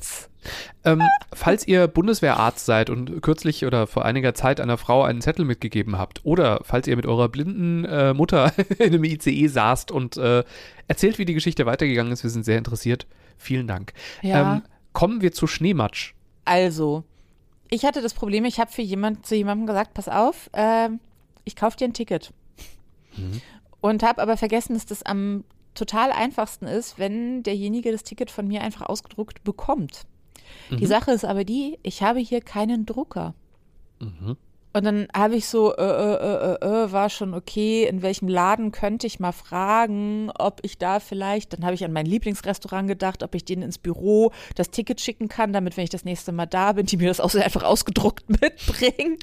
Ähm, 0.86 1.02
falls 1.34 1.68
ihr 1.68 1.88
Bundeswehrarzt 1.88 2.66
seid 2.66 2.90
und 2.90 3.22
kürzlich 3.22 3.66
oder 3.66 3.86
vor 3.86 4.06
einiger 4.06 4.34
Zeit 4.34 4.62
einer 4.62 4.78
Frau 4.78 5.04
einen 5.04 5.22
Zettel 5.22 5.46
mitgegeben 5.46 5.98
habt 5.98 6.22
oder 6.26 6.62
falls 6.64 6.88
ihr 6.88 6.96
mit 6.96 7.06
eurer 7.06 7.28
blinden 7.28 7.84
äh, 7.86 8.14
Mutter 8.14 8.54
in 8.80 8.94
einem 8.94 9.04
ICE 9.04 9.48
saßt 9.48 9.92
und 9.92 10.16
äh, 10.18 10.44
erzählt, 10.88 11.18
wie 11.18 11.26
die 11.26 11.34
Geschichte 11.34 11.66
weitergegangen 11.66 12.14
ist, 12.14 12.24
wir 12.24 12.30
sind 12.30 12.46
sehr 12.46 12.58
interessiert. 12.58 13.08
Vielen 13.38 13.68
Dank. 13.68 13.94
Ja. 14.22 14.56
Ähm, 14.56 14.62
Kommen 14.94 15.22
wir 15.22 15.32
zu 15.32 15.46
Schneematsch. 15.48 16.14
Also, 16.46 17.04
ich 17.70 17.84
hatte 17.86 18.02
das 18.02 18.14
Problem, 18.14 18.46
ich 18.46 18.60
habe 18.60 18.72
für 18.72 18.82
jemand, 18.82 19.26
zu 19.26 19.36
jemandem 19.36 19.68
gesagt, 19.68 19.94
pass 19.94 20.08
auf, 20.08 20.50
äh, 20.54 20.90
ich 21.44 21.56
kaufe 21.56 21.78
dir 21.78 21.86
ein 21.86 21.94
Ticket. 21.94 22.32
Mhm. 23.18 23.42
Und 23.82 24.04
habe 24.04 24.22
aber 24.22 24.38
vergessen, 24.38 24.74
dass 24.74 24.86
das 24.86 25.04
am 25.04 25.44
total 25.76 26.12
einfachsten 26.12 26.66
ist, 26.66 26.98
wenn 26.98 27.44
derjenige 27.44 27.92
das 27.92 28.04
Ticket 28.04 28.32
von 28.32 28.48
mir 28.48 28.62
einfach 28.62 28.82
ausgedruckt 28.82 29.44
bekommt. 29.44 30.06
Mhm. 30.70 30.78
Die 30.78 30.86
Sache 30.86 31.12
ist 31.12 31.26
aber 31.26 31.44
die, 31.44 31.78
ich 31.84 32.02
habe 32.02 32.20
hier 32.20 32.42
keinen 32.42 32.86
Drucker. 32.86 33.36
Mhm. 34.00 34.38
Und 34.74 34.86
dann 34.86 35.08
habe 35.16 35.36
ich 35.36 35.48
so, 35.48 35.76
äh, 35.76 35.82
äh, 35.82 36.56
äh, 36.62 36.84
äh, 36.84 36.92
war 36.92 37.10
schon 37.10 37.34
okay, 37.34 37.88
in 37.88 38.04
welchem 38.04 38.28
Laden 38.28 38.72
könnte 38.72 39.08
ich 39.08 39.20
mal 39.20 39.32
fragen, 39.32 40.30
ob 40.38 40.60
ich 40.62 40.78
da 40.78 41.00
vielleicht, 41.00 41.54
dann 41.54 41.66
habe 41.66 41.74
ich 41.74 41.84
an 41.84 41.94
mein 41.94 42.06
Lieblingsrestaurant 42.06 42.88
gedacht, 42.88 43.24
ob 43.24 43.34
ich 43.34 43.44
denen 43.44 43.64
ins 43.64 43.80
Büro 43.80 44.32
das 44.54 44.70
Ticket 44.70 45.02
schicken 45.02 45.30
kann, 45.30 45.52
damit, 45.52 45.78
wenn 45.78 45.86
ich 45.86 45.90
das 45.90 46.06
nächste 46.06 46.32
Mal 46.32 46.46
da 46.46 46.74
bin, 46.74 46.86
die 46.86 46.98
mir 46.98 47.08
das 47.08 47.20
auch 47.20 47.32
so 47.32 47.40
einfach 47.40 47.64
ausgedruckt 47.64 48.30
mitbringen. 48.42 49.18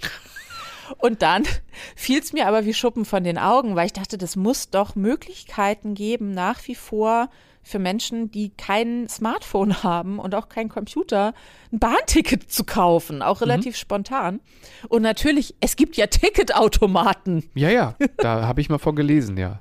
Und 0.99 1.23
dann 1.23 1.45
fiel 1.97 2.21
es 2.21 2.33
mir 2.33 2.47
aber 2.47 2.65
wie 2.65 2.75
Schuppen 2.75 3.05
von 3.05 3.25
den 3.25 3.39
Augen, 3.39 3.77
weil 3.77 3.87
ich 3.87 3.93
dachte, 3.93 4.19
das 4.19 4.37
muss 4.37 4.71
doch 4.71 4.95
Möglichkeiten 4.95 5.95
geben, 5.95 6.33
nach 6.33 6.67
wie 6.67 6.75
vor 6.75 7.29
für 7.65 7.79
Menschen, 7.79 8.31
die 8.31 8.51
kein 8.51 9.09
Smartphone 9.09 9.83
haben 9.83 10.19
und 10.19 10.35
auch 10.35 10.49
kein 10.49 10.69
Computer, 10.69 11.35
ein 11.73 11.79
Bahnticket 11.79 12.51
zu 12.51 12.65
kaufen, 12.65 13.23
auch 13.23 13.41
mhm. 13.41 13.45
relativ 13.45 13.75
mhm. 13.75 13.79
spontan. 13.79 14.41
Und 14.89 15.03
natürlich, 15.03 15.55
es 15.61 15.77
gibt 15.77 15.97
ja 15.97 16.07
Ticketautomaten. 16.07 17.51
Ja, 17.55 17.71
ja, 17.71 17.97
da 18.19 18.47
habe 18.47 18.61
ich 18.61 18.69
mal 18.69 18.79
von 18.79 18.95
gelesen, 18.95 19.37
ja. 19.37 19.61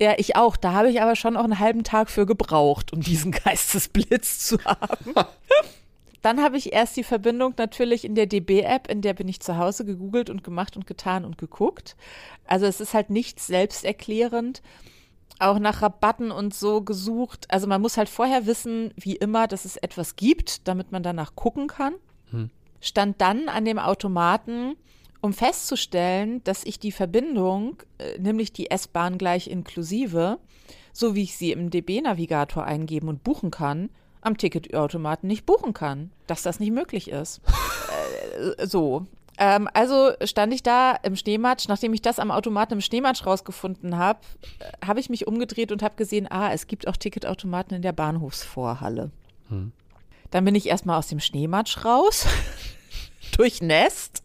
Ja, 0.00 0.14
ich 0.16 0.36
auch. 0.36 0.56
Da 0.56 0.72
habe 0.72 0.90
ich 0.90 1.00
aber 1.00 1.16
schon 1.16 1.36
auch 1.36 1.44
einen 1.44 1.58
halben 1.58 1.84
Tag 1.84 2.10
für 2.10 2.26
gebraucht, 2.26 2.92
um 2.92 3.00
diesen 3.00 3.30
Geistesblitz 3.44 4.40
zu 4.40 4.58
haben. 4.64 5.14
Dann 6.26 6.42
habe 6.42 6.56
ich 6.56 6.72
erst 6.72 6.96
die 6.96 7.04
Verbindung 7.04 7.54
natürlich 7.56 8.04
in 8.04 8.16
der 8.16 8.26
DB-App, 8.26 8.90
in 8.90 9.00
der 9.00 9.14
bin 9.14 9.28
ich 9.28 9.38
zu 9.38 9.58
Hause 9.58 9.84
gegoogelt 9.84 10.28
und 10.28 10.42
gemacht 10.42 10.76
und 10.76 10.84
getan 10.84 11.24
und 11.24 11.38
geguckt. 11.38 11.96
Also 12.46 12.66
es 12.66 12.80
ist 12.80 12.94
halt 12.94 13.10
nichts 13.10 13.46
selbsterklärend 13.46 14.60
auch 15.38 15.60
nach 15.60 15.82
Rabatten 15.82 16.32
und 16.32 16.52
so 16.52 16.82
gesucht. 16.82 17.46
Also 17.48 17.68
man 17.68 17.80
muss 17.80 17.96
halt 17.96 18.08
vorher 18.08 18.44
wissen, 18.44 18.92
wie 18.96 19.14
immer, 19.14 19.46
dass 19.46 19.64
es 19.64 19.76
etwas 19.76 20.16
gibt, 20.16 20.66
damit 20.66 20.90
man 20.90 21.04
danach 21.04 21.36
gucken 21.36 21.68
kann. 21.68 21.94
Hm. 22.32 22.50
Stand 22.80 23.20
dann 23.20 23.48
an 23.48 23.64
dem 23.64 23.78
Automaten, 23.78 24.74
um 25.20 25.32
festzustellen, 25.32 26.42
dass 26.42 26.64
ich 26.64 26.80
die 26.80 26.90
Verbindung, 26.90 27.82
äh, 27.98 28.18
nämlich 28.18 28.52
die 28.52 28.68
S-Bahn 28.68 29.16
gleich 29.16 29.46
inklusive, 29.46 30.40
so 30.92 31.14
wie 31.14 31.22
ich 31.22 31.36
sie 31.36 31.52
im 31.52 31.70
DB-Navigator 31.70 32.64
eingeben 32.64 33.08
und 33.08 33.22
buchen 33.22 33.52
kann, 33.52 33.90
am 34.26 34.36
Ticketautomaten 34.36 35.28
nicht 35.28 35.46
buchen 35.46 35.72
kann, 35.72 36.10
dass 36.26 36.42
das 36.42 36.58
nicht 36.60 36.72
möglich 36.72 37.10
ist. 37.10 37.40
äh, 38.58 38.66
so. 38.66 39.06
Ähm, 39.38 39.68
also 39.72 40.12
stand 40.24 40.52
ich 40.52 40.62
da 40.62 40.92
im 41.02 41.14
Schneematsch. 41.14 41.68
Nachdem 41.68 41.94
ich 41.94 42.02
das 42.02 42.18
am 42.18 42.30
Automaten 42.30 42.74
im 42.74 42.80
Schneematsch 42.80 43.24
rausgefunden 43.24 43.96
habe, 43.96 44.18
äh, 44.58 44.86
habe 44.86 45.00
ich 45.00 45.08
mich 45.08 45.26
umgedreht 45.26 45.70
und 45.72 45.82
habe 45.82 45.94
gesehen, 45.96 46.26
ah, 46.30 46.52
es 46.52 46.66
gibt 46.66 46.88
auch 46.88 46.96
Ticketautomaten 46.96 47.76
in 47.76 47.82
der 47.82 47.92
Bahnhofsvorhalle. 47.92 49.10
Hm. 49.48 49.72
Dann 50.32 50.44
bin 50.44 50.56
ich 50.56 50.66
erstmal 50.66 50.98
aus 50.98 51.06
dem 51.06 51.20
Schneematsch 51.20 51.84
raus, 51.84 52.26
durchnässt, 53.36 54.24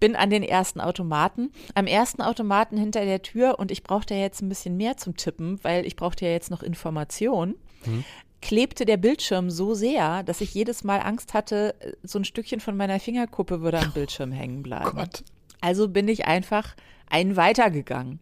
bin 0.00 0.16
an 0.16 0.28
den 0.28 0.42
ersten 0.42 0.82
Automaten. 0.82 1.50
Am 1.74 1.86
ersten 1.86 2.20
Automaten 2.20 2.76
hinter 2.76 3.06
der 3.06 3.22
Tür 3.22 3.58
und 3.58 3.70
ich 3.70 3.82
brauchte 3.82 4.14
ja 4.14 4.20
jetzt 4.20 4.42
ein 4.42 4.50
bisschen 4.50 4.76
mehr 4.76 4.98
zum 4.98 5.16
Tippen, 5.16 5.58
weil 5.62 5.86
ich 5.86 5.96
brauchte 5.96 6.26
ja 6.26 6.32
jetzt 6.32 6.50
noch 6.50 6.62
Informationen. 6.62 7.54
Hm 7.84 8.04
klebte 8.40 8.84
der 8.84 8.96
Bildschirm 8.96 9.50
so 9.50 9.74
sehr, 9.74 10.22
dass 10.22 10.40
ich 10.40 10.54
jedes 10.54 10.84
Mal 10.84 11.00
Angst 11.00 11.34
hatte, 11.34 11.74
so 12.02 12.18
ein 12.18 12.24
Stückchen 12.24 12.60
von 12.60 12.76
meiner 12.76 13.00
Fingerkuppe 13.00 13.60
würde 13.60 13.80
am 13.80 13.92
Bildschirm 13.92 14.32
hängen 14.32 14.62
bleiben. 14.62 14.96
Gott. 14.96 15.24
Also 15.60 15.88
bin 15.88 16.08
ich 16.08 16.26
einfach 16.26 16.76
einen 17.08 17.36
weitergegangen. 17.36 18.20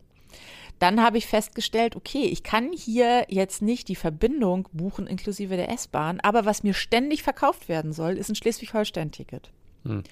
Dann 0.79 1.03
habe 1.03 1.17
ich 1.17 1.27
festgestellt, 1.27 1.97
okay, 1.97 2.25
ich 2.25 2.43
kann 2.43 2.71
hier 2.73 3.27
jetzt 3.29 3.63
nicht 3.63 3.89
die 3.89 3.97
Verbindung 3.97 4.69
buchen 4.73 5.07
inklusive 5.07 5.57
der 5.57 5.71
S-Bahn, 5.71 6.21
aber 6.21 6.45
was 6.45 6.63
mir 6.63 6.75
ständig 6.75 7.23
verkauft 7.23 7.69
werden 7.69 7.93
soll, 7.93 8.19
ist 8.19 8.29
ein 8.29 8.35
Schleswig-Holstein-Ticket. 8.35 9.51
Hm. 9.85 10.03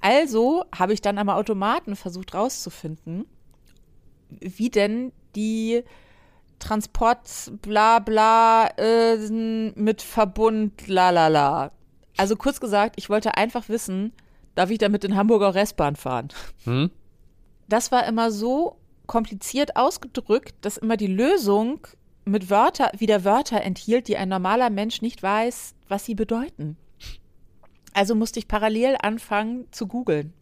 Also 0.00 0.64
habe 0.74 0.94
ich 0.94 1.02
dann 1.02 1.18
am 1.18 1.28
Automaten 1.28 1.94
versucht 1.94 2.34
rauszufinden, 2.34 3.26
wie 4.30 4.70
denn 4.70 5.12
die 5.36 5.82
Transport, 6.58 7.52
bla 7.62 7.98
bla, 7.98 8.68
äh, 8.76 9.16
mit 9.16 10.02
Verbund, 10.02 10.88
la 10.88 11.10
la 11.10 11.28
la. 11.28 11.72
Also 12.16 12.36
kurz 12.36 12.60
gesagt, 12.60 12.94
ich 12.96 13.08
wollte 13.08 13.36
einfach 13.36 13.68
wissen, 13.68 14.12
darf 14.54 14.70
ich 14.70 14.78
damit 14.78 15.04
in 15.04 15.16
Hamburger 15.16 15.54
Restbahn 15.54 15.96
fahren? 15.96 16.28
Hm? 16.64 16.90
Das 17.68 17.92
war 17.92 18.06
immer 18.06 18.30
so 18.30 18.76
kompliziert 19.06 19.76
ausgedrückt, 19.76 20.54
dass 20.62 20.76
immer 20.76 20.96
die 20.96 21.06
Lösung 21.06 21.86
mit 22.24 22.50
Wörter, 22.50 22.90
wieder 22.98 23.24
Wörter 23.24 23.60
enthielt, 23.62 24.08
die 24.08 24.16
ein 24.16 24.28
normaler 24.28 24.70
Mensch 24.70 25.00
nicht 25.00 25.22
weiß, 25.22 25.74
was 25.88 26.04
sie 26.04 26.14
bedeuten. 26.14 26.76
Also 27.94 28.14
musste 28.14 28.38
ich 28.38 28.48
parallel 28.48 28.96
anfangen 29.00 29.66
zu 29.70 29.86
googeln. 29.86 30.32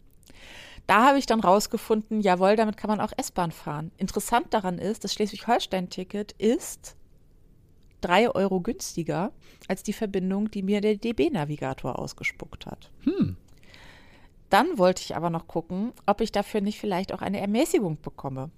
Da 0.87 1.05
habe 1.05 1.19
ich 1.19 1.25
dann 1.25 1.41
rausgefunden, 1.41 2.21
jawohl, 2.21 2.55
damit 2.55 2.77
kann 2.77 2.89
man 2.89 3.01
auch 3.01 3.11
S-Bahn 3.17 3.51
fahren. 3.51 3.91
Interessant 3.97 4.53
daran 4.53 4.79
ist, 4.79 5.03
das 5.03 5.13
Schleswig-Holstein-Ticket 5.13 6.31
ist 6.37 6.95
drei 7.99 8.33
Euro 8.33 8.61
günstiger 8.61 9.33
als 9.67 9.83
die 9.83 9.93
Verbindung, 9.93 10.49
die 10.49 10.63
mir 10.63 10.79
der 10.79 10.95
DB-Navigator 10.95 11.99
ausgespuckt 11.99 12.65
hat. 12.65 12.89
Hm. 13.03 13.35
Dann 14.49 14.77
wollte 14.77 15.01
ich 15.01 15.15
aber 15.15 15.29
noch 15.29 15.47
gucken, 15.47 15.91
ob 16.05 16.21
ich 16.21 16.31
dafür 16.31 16.61
nicht 16.61 16.79
vielleicht 16.79 17.13
auch 17.13 17.21
eine 17.21 17.41
Ermäßigung 17.41 17.99
bekomme. 18.01 18.49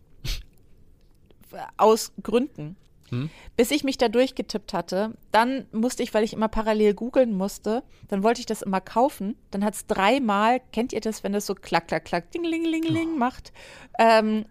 Aus 1.77 2.11
Gründen. 2.21 2.75
Hm? 3.09 3.29
Bis 3.55 3.71
ich 3.71 3.83
mich 3.83 3.97
da 3.97 4.07
durchgetippt 4.07 4.73
hatte, 4.73 5.13
dann 5.31 5.65
musste 5.71 6.03
ich, 6.03 6.13
weil 6.13 6.23
ich 6.23 6.33
immer 6.33 6.47
parallel 6.47 6.93
googeln 6.93 7.33
musste, 7.33 7.83
dann 8.07 8.23
wollte 8.23 8.39
ich 8.39 8.45
das 8.45 8.61
immer 8.61 8.81
kaufen. 8.81 9.35
Dann 9.51 9.63
hat 9.63 9.75
es 9.75 9.87
dreimal, 9.87 10.61
kennt 10.71 10.93
ihr 10.93 11.01
das, 11.01 11.23
wenn 11.23 11.33
das 11.33 11.45
so 11.45 11.55
klack, 11.55 11.87
klack, 11.87 12.05
klack, 12.05 12.31
ding, 12.31 12.43
ling, 12.43 12.65
ling, 12.65 12.83
ling 12.83 13.13
oh. 13.13 13.17
macht 13.17 13.51
ähm, 13.99 14.45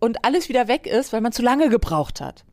und 0.00 0.24
alles 0.24 0.48
wieder 0.48 0.68
weg 0.68 0.86
ist, 0.86 1.12
weil 1.12 1.20
man 1.20 1.32
zu 1.32 1.42
lange 1.42 1.68
gebraucht 1.68 2.20
hat. 2.20 2.44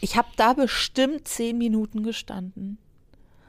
Ich 0.00 0.16
habe 0.16 0.28
da 0.36 0.52
bestimmt 0.52 1.28
zehn 1.28 1.58
Minuten 1.58 2.02
gestanden. 2.02 2.78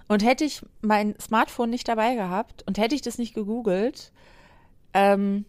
Und 0.08 0.24
hätte 0.24 0.44
ich 0.44 0.62
mein 0.82 1.16
Smartphone 1.20 1.72
nicht 1.72 1.88
dabei 1.88 2.16
gehabt 2.16 2.64
und 2.68 2.78
hätte 2.78 2.94
ich 2.94 3.02
das 3.02 3.18
nicht 3.18 3.34
gegoogelt, 3.34 4.12
ähm, 4.94 5.46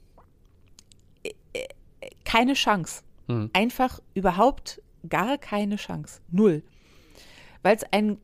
äh, 1.22 1.32
äh, 1.52 2.10
keine 2.24 2.54
Chance. 2.54 3.02
Hm. 3.28 3.50
Einfach 3.52 4.00
überhaupt 4.14 4.80
gar 5.08 5.38
keine 5.38 5.76
Chance. 5.76 6.20
Null. 6.30 6.62
Weil 7.62 7.76
es 7.76 7.84
ein 7.92 8.18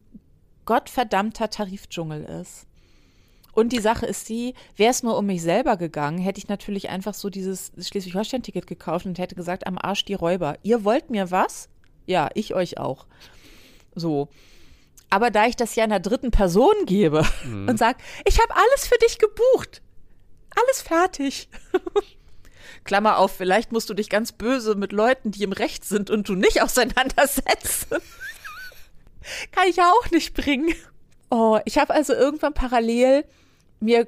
gottverdammter 0.65 1.51
Tarifdschungel 1.51 2.25
ist. 2.25 2.67
Und 3.53 3.73
die 3.73 3.81
Sache 3.81 4.07
ist 4.07 4.29
die, 4.29 4.55
wäre 4.77 4.91
es 4.91 5.03
nur 5.03 5.19
um 5.19 5.27
mich 5.27 5.43
selber 5.43 5.77
gegangen, 5.77 6.19
hätte 6.19 6.39
ich 6.39 6.49
natürlich 6.49 6.89
einfach 6.89 7.13
so 7.13 7.29
dieses 7.29 7.73
Schleswig-Holstein-Ticket 7.79 8.67
gekauft 8.67 9.05
und 9.05 9.19
hätte 9.19 9.35
gesagt, 9.35 9.67
am 9.67 9.77
Arsch 9.77 10.07
die 10.07 10.15
Räuber. 10.15 10.57
Ihr 10.63 10.85
wollt 10.85 11.11
mir 11.11 11.31
was? 11.31 11.69
Ja, 12.07 12.31
ich 12.35 12.55
euch 12.55 12.79
auch. 12.79 13.07
So. 13.95 14.29
Aber 15.11 15.31
da 15.31 15.47
ich 15.47 15.57
das 15.57 15.75
ja 15.75 15.85
einer 15.85 16.01
dritten 16.01 16.31
Person 16.31 16.75
gebe 16.87 17.27
mhm. 17.45 17.69
und 17.69 17.79
sage, 17.79 17.99
ich 18.25 18.41
habe 18.41 18.55
alles 18.55 18.87
für 18.87 18.99
dich 18.99 19.19
gebucht. 19.19 19.83
Alles 20.57 20.81
fertig. 20.81 21.51
Klammer 22.85 23.19
auf, 23.19 23.33
vielleicht 23.33 23.73
musst 23.73 23.91
du 23.91 23.95
dich 23.95 24.11
ganz 24.11 24.33
böse 24.33 24.75
mit 24.75 24.93
Leuten, 24.93 25.31
die 25.31 25.43
im 25.43 25.53
Recht 25.53 25.85
sind 25.85 26.11
und 26.11 26.29
du 26.29 26.35
nicht 26.35 26.63
auseinandersetzen. 26.63 27.99
Kann 29.53 29.69
ich 29.69 29.77
ja 29.77 29.91
auch 29.91 30.11
nicht 30.11 30.35
bringen. 30.35 30.75
Oh, 31.31 31.59
ich 31.65 31.79
habe 31.79 31.95
also 31.95 32.13
irgendwann 32.13 32.55
parallel 32.55 33.25
mir 33.81 34.07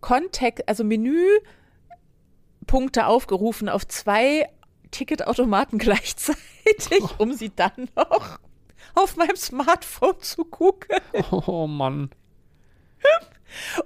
Kontext, 0.00 0.68
also 0.68 0.84
Menüpunkte 0.84 3.06
aufgerufen 3.06 3.68
auf 3.68 3.86
zwei 3.88 4.48
Ticketautomaten 4.90 5.78
gleichzeitig, 5.78 6.38
um 7.18 7.32
sie 7.32 7.54
dann 7.54 7.88
noch 7.96 8.38
auf 8.94 9.16
meinem 9.16 9.36
Smartphone 9.36 10.20
zu 10.20 10.44
gucken. 10.44 10.98
Oh 11.30 11.66
Mann. 11.66 12.10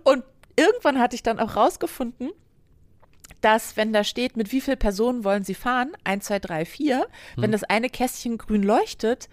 Und 0.03 0.25
irgendwann 0.57 0.99
hatte 0.99 1.15
ich 1.15 1.23
dann 1.23 1.41
auch 1.41 1.57
rausgefunden, 1.57 2.33
dass, 3.45 3.77
wenn 3.77 3.93
da 3.93 4.05
steht, 4.05 4.37
mit 4.37 4.53
wie 4.53 4.61
vielen 4.61 4.79
Personen 4.79 5.23
wollen 5.23 5.45
Sie 5.45 5.55
fahren, 5.55 5.93
1, 6.05 6.25
2, 6.25 6.39
3, 6.39 6.65
4, 6.65 7.07
wenn 7.37 7.53
das 7.53 7.65
eine 7.65 7.91
Kästchen 7.91 8.39
grün 8.39 8.63
leuchtet, 8.63 9.29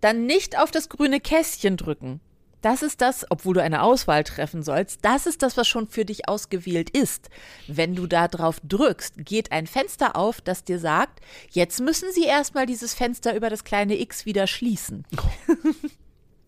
dann 0.00 0.26
nicht 0.26 0.58
auf 0.58 0.70
das 0.70 0.88
grüne 0.88 1.20
Kästchen 1.20 1.76
drücken. 1.76 2.20
Das 2.62 2.82
ist 2.82 3.00
das, 3.00 3.24
obwohl 3.30 3.54
du 3.54 3.62
eine 3.62 3.82
Auswahl 3.82 4.24
treffen 4.24 4.62
sollst, 4.62 5.02
das 5.02 5.26
ist 5.26 5.42
das, 5.42 5.56
was 5.56 5.66
schon 5.66 5.86
für 5.86 6.04
dich 6.04 6.28
ausgewählt 6.28 6.90
ist. 6.90 7.30
Wenn 7.68 7.94
du 7.94 8.06
da 8.06 8.28
drauf 8.28 8.60
drückst, 8.64 9.24
geht 9.24 9.52
ein 9.52 9.66
Fenster 9.66 10.16
auf, 10.16 10.42
das 10.42 10.64
dir 10.64 10.78
sagt, 10.78 11.20
jetzt 11.50 11.80
müssen 11.80 12.12
sie 12.12 12.24
erstmal 12.24 12.66
dieses 12.66 12.92
Fenster 12.92 13.34
über 13.34 13.48
das 13.48 13.64
kleine 13.64 13.98
X 13.98 14.26
wieder 14.26 14.46
schließen. 14.46 15.06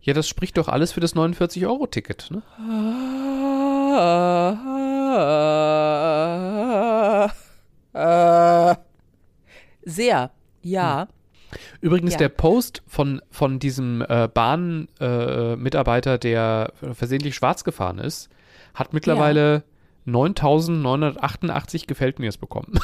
Ja, 0.04 0.14
das 0.14 0.28
spricht 0.28 0.58
doch 0.58 0.66
alles 0.66 0.90
für 0.90 0.98
das 0.98 1.14
49-Euro-Ticket, 1.14 2.32
ne? 2.32 2.42
Sehr, 9.84 10.30
ja. 10.62 11.08
Übrigens, 11.80 12.12
Ja. 12.12 12.18
der 12.18 12.28
Post 12.30 12.82
von, 12.86 13.20
von 13.30 13.58
diesem 13.58 14.00
äh, 14.08 14.28
Bahnmitarbeiter, 14.32 16.16
der 16.18 16.72
versehentlich 16.92 17.34
schwarz 17.34 17.64
gefahren 17.64 17.98
ist, 17.98 18.30
hat 18.74 18.94
mittlerweile 18.94 19.64
9988 20.06 21.86
gefällt 21.86 22.18
mir's 22.18 22.38
bekommen. 22.38 22.78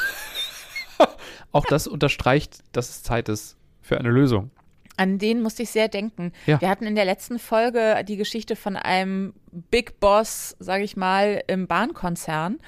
Auch 1.53 1.65
das 1.65 1.87
unterstreicht, 1.87 2.59
dass 2.73 2.91
es 2.91 3.03
Zeit 3.03 3.29
ist 3.31 3.57
für 3.81 3.99
eine 3.99 4.11
Lösung. 4.11 4.51
An 4.99 5.19
den 5.19 5.41
musste 5.43 5.63
ich 5.63 5.71
sehr 5.71 5.89
denken. 5.89 6.33
Ja. 6.47 6.61
Wir 6.61 6.69
hatten 6.69 6.85
in 6.85 6.97
der 6.97 7.05
letzten 7.05 7.39
Folge 7.39 8.05
die 8.07 8.17
Geschichte 8.17 8.57
von 8.57 8.77
einem 8.77 9.33
Big 9.71 10.01
Boss, 10.01 10.57
sage 10.59 10.83
ich 10.83 10.97
mal, 10.97 11.43
im 11.47 11.69
Bahnkonzern, 11.69 12.59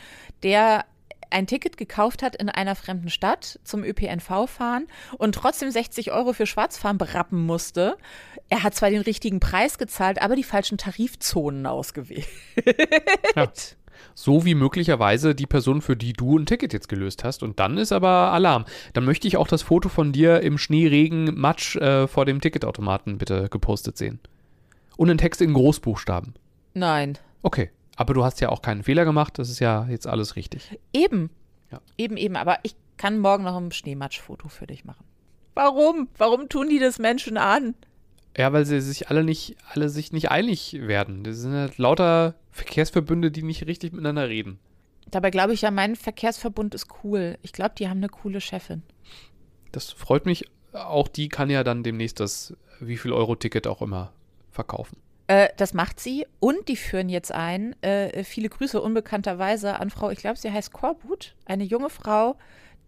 der 0.45 0.85
ein 1.31 1.47
Ticket 1.47 1.77
gekauft 1.77 2.23
hat 2.23 2.37
in 2.37 2.49
einer 2.49 2.75
fremden 2.75 3.11
Stadt 3.11 3.59
zum 3.65 3.85
ÖPNV 3.85 4.49
fahren 4.49 4.87
und 5.19 5.35
trotzdem 5.35 5.71
60 5.71 6.13
Euro 6.13 6.33
für 6.33 6.47
Schwarzfahren 6.47 6.99
berappen 6.99 7.45
musste. 7.45 7.97
Er 8.49 8.63
hat 8.63 8.75
zwar 8.75 8.91
den 8.91 9.03
richtigen 9.03 9.41
Preis 9.41 9.79
gezahlt, 9.79 10.21
aber 10.23 10.37
die 10.37 10.45
falschen 10.45 10.79
Tarifzonen 10.79 11.67
ausgewählt. 11.67 12.27
Ja. 13.37 13.51
So 14.15 14.45
wie 14.45 14.55
möglicherweise 14.55 15.35
die 15.35 15.47
Person, 15.47 15.83
für 15.83 15.97
die 15.97 16.13
du 16.13 16.39
ein 16.39 16.47
Ticket 16.47 16.73
jetzt 16.73 16.89
gelöst 16.89 17.25
hast. 17.25 17.43
Und 17.43 17.61
dann 17.61 17.79
ist 17.79 17.93
aber 17.93 18.33
Alarm. 18.33 18.65
Dann 18.93 19.05
möchte 19.05 19.29
ich 19.29 19.37
auch 19.37 19.49
das 19.49 19.63
Foto 19.63 19.89
von 19.89 20.13
dir 20.13 20.41
im 20.41 20.59
Schnee, 20.59 20.87
Regen, 20.87 21.39
Matsch 21.39 21.77
äh, 21.77 22.07
vor 22.07 22.25
dem 22.25 22.41
Ticketautomaten 22.41 23.19
bitte 23.19 23.49
gepostet 23.51 23.97
sehen. 23.97 24.19
Und 24.97 25.11
einen 25.11 25.19
Text 25.19 25.41
in 25.41 25.55
Großbuchstaben. 25.55 26.35
Nein. 26.75 27.19
Okay. 27.43 27.71
Aber 28.01 28.15
du 28.15 28.25
hast 28.25 28.41
ja 28.41 28.49
auch 28.49 28.63
keinen 28.63 28.83
Fehler 28.83 29.05
gemacht. 29.05 29.39
Das 29.39 29.51
ist 29.51 29.59
ja 29.59 29.87
jetzt 29.91 30.07
alles 30.07 30.35
richtig. 30.35 30.79
Eben. 30.95 31.29
Ja. 31.71 31.83
Eben, 31.99 32.17
eben. 32.17 32.35
Aber 32.35 32.57
ich 32.63 32.75
kann 32.97 33.19
morgen 33.19 33.45
noch 33.45 33.55
ein 33.59 33.73
Schneematschfoto 33.73 34.49
für 34.49 34.67
dich 34.67 34.87
machen. 34.87 35.05
Warum? 35.53 36.09
Warum 36.17 36.49
tun 36.49 36.71
die 36.71 36.79
das 36.79 36.99
Menschen 36.99 37.37
an? 37.37 37.75
Ja, 38.39 38.55
weil 38.55 38.65
sie 38.65 38.81
sich 38.81 39.11
alle 39.11 39.23
nicht, 39.23 39.59
alle 39.75 39.91
sich 39.91 40.13
nicht 40.13 40.31
einig 40.31 40.79
werden. 40.81 41.25
Das 41.25 41.37
sind 41.37 41.53
halt 41.53 41.77
lauter 41.77 42.37
Verkehrsverbünde, 42.53 43.31
die 43.31 43.43
nicht 43.43 43.67
richtig 43.67 43.93
miteinander 43.93 44.31
reden. 44.31 44.59
Dabei 45.11 45.31
glaube 45.31 45.53
ich 45.53 45.61
ja, 45.61 45.71
mein 45.71 45.95
Verkehrsverbund 45.95 46.75
ist 46.75 46.87
cool. 47.05 47.37
Ich 47.43 47.53
glaube, 47.53 47.75
die 47.77 47.91
haben 47.91 47.99
eine 47.99 48.09
coole 48.09 48.41
Chefin. 48.41 48.83
Das 49.73 49.93
freut 49.93 50.25
mich. 50.25 50.47
Auch 50.73 51.07
die 51.07 51.29
kann 51.29 51.51
ja 51.51 51.65
dann 51.65 51.83
demnächst 51.83 52.19
das 52.19 52.57
wie 52.81 52.97
viel 52.97 53.13
Euro 53.13 53.37
Ticket 53.37 53.67
auch 53.67 53.83
immer 53.83 54.15
verkaufen. 54.51 54.97
Äh, 55.31 55.51
das 55.57 55.75
macht 55.75 56.01
sie 56.01 56.27
und 56.41 56.67
die 56.67 56.75
führen 56.75 57.09
jetzt 57.09 57.31
ein. 57.31 57.81
Äh, 57.85 58.25
viele 58.25 58.49
Grüße 58.49 58.83
unbekannterweise 58.83 59.79
an 59.79 59.91
Frau, 59.91 60.11
ich 60.11 60.19
glaube, 60.19 60.37
sie 60.37 60.51
heißt 60.51 60.73
Korbut, 60.73 61.37
eine 61.47 61.63
junge 61.63 61.89
Frau, 61.89 62.35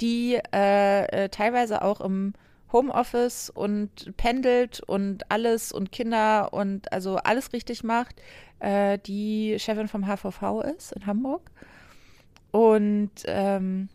die 0.01 0.41
äh, 0.53 1.05
äh, 1.05 1.29
teilweise 1.29 1.83
auch 1.83 2.01
im 2.01 2.33
Homeoffice 2.73 3.49
und 3.49 4.17
pendelt 4.17 4.81
und 4.81 5.31
alles 5.31 5.71
und 5.71 5.93
Kinder 5.93 6.53
und 6.53 6.93
also 6.93 7.15
alles 7.19 7.53
richtig 7.53 7.85
macht, 7.85 8.21
äh, 8.59 8.99
die 8.99 9.57
Chefin 9.61 9.87
vom 9.87 10.09
HVV 10.09 10.63
ist 10.77 10.91
in 10.95 11.07
Hamburg. 11.07 11.49
Und 12.51 13.13
ähm, 13.27 13.89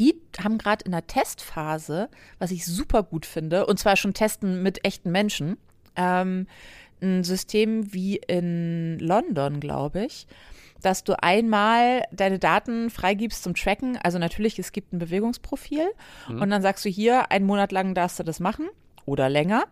die 0.00 0.20
haben 0.42 0.58
gerade 0.58 0.84
in 0.84 0.90
der 0.90 1.06
Testphase, 1.06 2.08
was 2.40 2.50
ich 2.50 2.66
super 2.66 3.04
gut 3.04 3.24
finde, 3.24 3.66
und 3.66 3.78
zwar 3.78 3.94
schon 3.94 4.14
testen 4.14 4.64
mit 4.64 4.84
echten 4.84 5.12
Menschen, 5.12 5.58
ähm, 5.94 6.46
ein 7.02 7.24
System 7.24 7.92
wie 7.92 8.16
in 8.16 8.98
London, 8.98 9.60
glaube 9.60 10.04
ich, 10.04 10.26
dass 10.80 11.04
du 11.04 11.20
einmal 11.22 12.02
deine 12.12 12.38
Daten 12.38 12.90
freigibst 12.90 13.42
zum 13.42 13.54
Tracken. 13.54 13.98
Also 14.02 14.18
natürlich, 14.18 14.58
es 14.58 14.72
gibt 14.72 14.92
ein 14.92 14.98
Bewegungsprofil 14.98 15.86
und 16.28 16.50
dann 16.50 16.62
sagst 16.62 16.84
du 16.84 16.88
hier, 16.88 17.30
einen 17.30 17.46
Monat 17.46 17.72
lang 17.72 17.94
darfst 17.94 18.18
du 18.18 18.22
das 18.22 18.40
machen 18.40 18.68
oder 19.04 19.28
länger. 19.28 19.64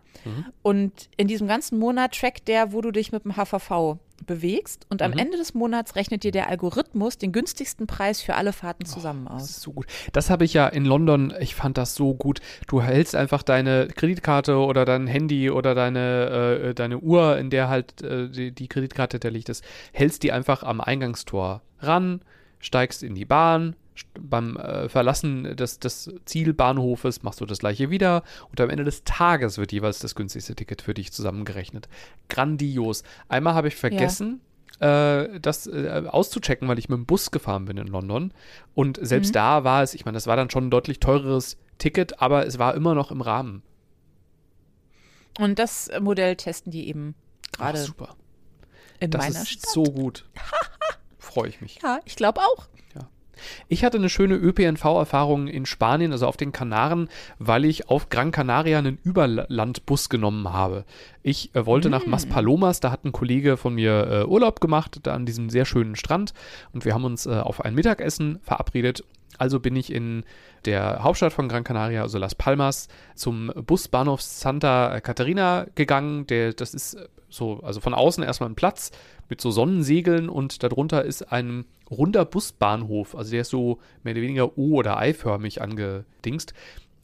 Und 0.61 1.09
in 1.17 1.27
diesem 1.27 1.47
ganzen 1.47 1.79
Monat 1.79 2.17
trackt 2.17 2.47
der, 2.47 2.73
wo 2.73 2.81
du 2.81 2.91
dich 2.91 3.11
mit 3.11 3.25
dem 3.25 3.35
HVV 3.35 3.97
bewegst 4.25 4.85
und 4.89 5.01
am 5.01 5.13
Ende 5.13 5.37
des 5.37 5.53
Monats 5.53 5.95
rechnet 5.95 6.23
dir 6.23 6.31
der 6.31 6.49
Algorithmus 6.49 7.17
den 7.17 7.31
günstigsten 7.31 7.87
Preis 7.87 8.21
für 8.21 8.35
alle 8.35 8.53
Fahrten 8.53 8.85
zusammen 8.85 9.25
Das 9.25 9.33
aus. 9.43 9.49
ist 9.49 9.61
so 9.61 9.73
gut. 9.73 9.85
Das 10.13 10.29
habe 10.29 10.45
ich 10.45 10.53
ja 10.53 10.67
in 10.67 10.85
London, 10.85 11.33
ich 11.39 11.55
fand 11.55 11.77
das 11.77 11.95
so 11.95 12.13
gut. 12.13 12.39
Du 12.67 12.81
hältst 12.81 13.15
einfach 13.15 13.43
deine 13.43 13.87
Kreditkarte 13.87 14.57
oder 14.57 14.85
dein 14.85 15.07
Handy 15.07 15.49
oder 15.49 15.75
deine, 15.75 16.69
äh, 16.69 16.73
deine 16.73 16.99
Uhr, 16.99 17.37
in 17.37 17.49
der 17.49 17.69
halt 17.69 18.01
äh, 18.01 18.29
die, 18.29 18.51
die 18.51 18.67
Kreditkarte 18.67 19.19
der 19.19 19.31
Licht 19.31 19.49
ist, 19.49 19.63
hältst 19.93 20.23
die 20.23 20.31
einfach 20.31 20.63
am 20.63 20.81
Eingangstor 20.81 21.61
ran, 21.79 22.21
steigst 22.59 23.03
in 23.03 23.15
die 23.15 23.25
Bahn. 23.25 23.75
Beim 24.19 24.57
äh, 24.57 24.87
Verlassen 24.89 25.55
des, 25.55 25.79
des 25.79 26.11
Zielbahnhofes 26.25 27.23
machst 27.23 27.41
du 27.41 27.45
das 27.45 27.59
gleiche 27.59 27.89
wieder 27.89 28.23
und 28.49 28.59
am 28.61 28.69
Ende 28.69 28.83
des 28.83 29.03
Tages 29.03 29.57
wird 29.57 29.71
jeweils 29.71 29.99
das 29.99 30.15
günstigste 30.15 30.55
Ticket 30.55 30.81
für 30.81 30.93
dich 30.93 31.11
zusammengerechnet. 31.11 31.89
Grandios. 32.29 33.03
Einmal 33.27 33.53
habe 33.53 33.67
ich 33.67 33.75
vergessen, 33.75 34.41
äh, 34.79 35.39
das 35.39 35.67
äh, 35.67 36.03
auszuchecken, 36.07 36.67
weil 36.67 36.79
ich 36.79 36.89
mit 36.89 36.97
dem 36.97 37.05
Bus 37.05 37.31
gefahren 37.31 37.65
bin 37.65 37.77
in 37.77 37.87
London. 37.87 38.33
Und 38.73 38.97
selbst 39.01 39.35
da 39.35 39.63
war 39.63 39.83
es, 39.83 39.93
ich 39.93 40.05
meine, 40.05 40.15
das 40.15 40.25
war 40.27 40.35
dann 40.37 40.49
schon 40.49 40.67
ein 40.67 40.71
deutlich 40.71 40.99
teureres 40.99 41.57
Ticket, 41.77 42.21
aber 42.21 42.47
es 42.47 42.57
war 42.59 42.73
immer 42.75 42.95
noch 42.95 43.11
im 43.11 43.21
Rahmen. 43.21 43.61
Und 45.39 45.59
das 45.59 45.89
Modell 45.99 46.35
testen 46.37 46.71
die 46.71 46.87
eben 46.87 47.15
gerade 47.51 47.77
super. 47.79 48.15
in 48.99 49.11
Das 49.11 49.21
meiner 49.21 49.41
ist 49.41 49.49
Stadt. 49.49 49.69
so 49.69 49.83
gut. 49.83 50.25
Freue 51.19 51.49
ich 51.49 51.61
mich. 51.61 51.79
Ja, 51.83 51.99
ich 52.05 52.15
glaube 52.15 52.39
auch. 52.41 52.67
Ich 53.67 53.83
hatte 53.83 53.97
eine 53.97 54.09
schöne 54.09 54.35
ÖPNV-Erfahrung 54.35 55.47
in 55.47 55.65
Spanien, 55.65 56.11
also 56.11 56.27
auf 56.27 56.37
den 56.37 56.51
Kanaren, 56.51 57.09
weil 57.39 57.65
ich 57.65 57.89
auf 57.89 58.09
Gran 58.09 58.31
Canaria 58.31 58.79
einen 58.79 58.97
Überlandbus 59.03 60.09
genommen 60.09 60.51
habe. 60.51 60.85
Ich 61.23 61.53
äh, 61.55 61.65
wollte 61.65 61.89
nach 61.89 62.05
Maspalomas, 62.05 62.79
da 62.79 62.91
hat 62.91 63.05
ein 63.05 63.11
Kollege 63.11 63.57
von 63.57 63.75
mir 63.75 64.07
äh, 64.07 64.25
Urlaub 64.25 64.59
gemacht, 64.59 64.99
da 65.03 65.13
an 65.13 65.25
diesem 65.25 65.49
sehr 65.49 65.65
schönen 65.65 65.95
Strand 65.95 66.33
und 66.73 66.85
wir 66.85 66.93
haben 66.93 67.05
uns 67.05 67.25
äh, 67.25 67.31
auf 67.31 67.63
ein 67.63 67.75
Mittagessen 67.75 68.39
verabredet. 68.43 69.03
Also 69.41 69.59
bin 69.59 69.75
ich 69.75 69.91
in 69.91 70.23
der 70.65 71.01
Hauptstadt 71.01 71.33
von 71.33 71.49
Gran 71.49 71.63
Canaria, 71.63 72.03
also 72.03 72.19
Las 72.19 72.35
Palmas, 72.35 72.89
zum 73.15 73.51
Busbahnhof 73.65 74.21
Santa 74.21 75.01
Catarina 75.01 75.65
gegangen. 75.73 76.27
Der, 76.27 76.53
das 76.53 76.75
ist 76.75 76.93
äh, 76.93 77.07
so, 77.27 77.59
also 77.61 77.79
von 77.79 77.95
außen 77.95 78.23
erstmal 78.23 78.51
ein 78.51 78.55
Platz 78.55 78.91
mit 79.29 79.41
so 79.41 79.49
Sonnensegeln 79.49 80.29
und 80.29 80.61
darunter 80.61 81.03
ist 81.03 81.31
ein 81.31 81.65
runder 81.89 82.23
Busbahnhof. 82.23 83.15
Also 83.15 83.31
der 83.31 83.41
ist 83.41 83.49
so 83.49 83.79
mehr 84.03 84.13
oder 84.13 84.21
weniger 84.21 84.57
O- 84.59 84.75
oder 84.75 84.97
Eiförmig 84.97 85.59
angedingst. 85.59 86.53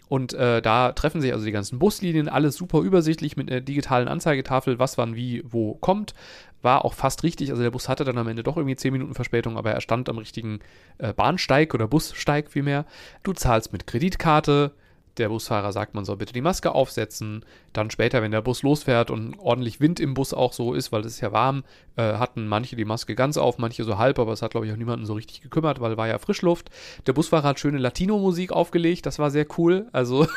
Und 0.10 0.34
äh, 0.34 0.62
da 0.62 0.94
treffen 0.94 1.22
sich 1.22 1.34
also 1.34 1.46
die 1.46 1.52
ganzen 1.52 1.80
Buslinien, 1.80 2.30
alles 2.30 2.56
super 2.56 2.80
übersichtlich 2.80 3.36
mit 3.36 3.52
einer 3.52 3.62
digitalen 3.62 4.08
Anzeigetafel, 4.08 4.80
was 4.80 4.98
wann 4.98 5.16
wie 5.16 5.44
wo 5.46 5.76
kommt. 5.76 6.14
War 6.62 6.86
auch 6.86 6.94
fast 6.94 7.24
richtig. 7.24 7.52
Also 7.52 7.62
der 7.62 7.72
Bus 7.72 7.90
hatte 7.90 8.04
dann 8.04 8.18
am 8.18 8.28
Ende 8.28 8.44
doch 8.44 8.58
irgendwie 8.58 8.76
10 8.76 8.94
Minuten 8.94 9.14
Verspätung, 9.14 9.58
aber 9.58 9.72
er 9.72 9.82
stand 9.82 10.10
am 10.10 10.18
richtigen 10.18 10.60
äh, 10.98 11.14
Bahnsteig 11.14 11.74
oder 11.74 11.88
Bussteig 11.88 12.50
vielmehr. 12.50 12.86
Du 13.24 13.34
zahlst 13.34 13.74
mit 13.74 13.86
Kreditkarte. 13.86 14.72
Der 15.18 15.30
Busfahrer 15.30 15.72
sagt, 15.72 15.96
man 15.96 16.06
soll 16.06 16.18
bitte 16.18 16.34
die 16.34 16.42
Maske 16.42 16.74
aufsetzen. 16.74 17.44
Dann 17.74 17.90
später, 17.92 18.22
wenn 18.22 18.32
der 18.32 18.42
Bus 18.42 18.64
losfährt 18.64 19.12
und 19.12 19.38
ordentlich 19.40 19.80
Wind 19.80 20.00
im 20.00 20.14
Bus 20.14 20.34
auch 20.34 20.54
so 20.54 20.74
ist, 20.74 20.92
weil 20.92 21.02
es 21.02 21.14
ist 21.14 21.22
ja 21.22 21.32
warm, 21.32 21.64
äh, 21.96 22.14
hatten 22.14 22.48
manche 22.48 22.76
die 22.76 22.86
Maske 22.86 23.16
ganz 23.16 23.38
auf, 23.38 23.58
manche 23.58 23.84
so 23.84 23.98
halb, 23.98 24.20
aber 24.20 24.34
es 24.34 24.42
hat, 24.42 24.52
glaube 24.52 24.68
ich, 24.68 24.74
auch 24.74 24.78
niemanden 24.78 25.06
so 25.06 25.14
richtig 25.14 25.42
gekümmert, 25.42 25.80
weil 25.82 25.98
war 25.98 26.08
ja 26.08 26.20
Frischluft. 26.20 26.70
Der 27.08 27.14
Busfahrer 27.14 27.50
hat 27.50 27.60
schöne 27.60 27.78
Latino-Musik 27.78 28.52
aufgelegt, 28.52 29.06
das 29.06 29.20
war 29.20 29.32
sehr 29.32 29.48
cool. 29.58 29.88
Also, 29.92 30.28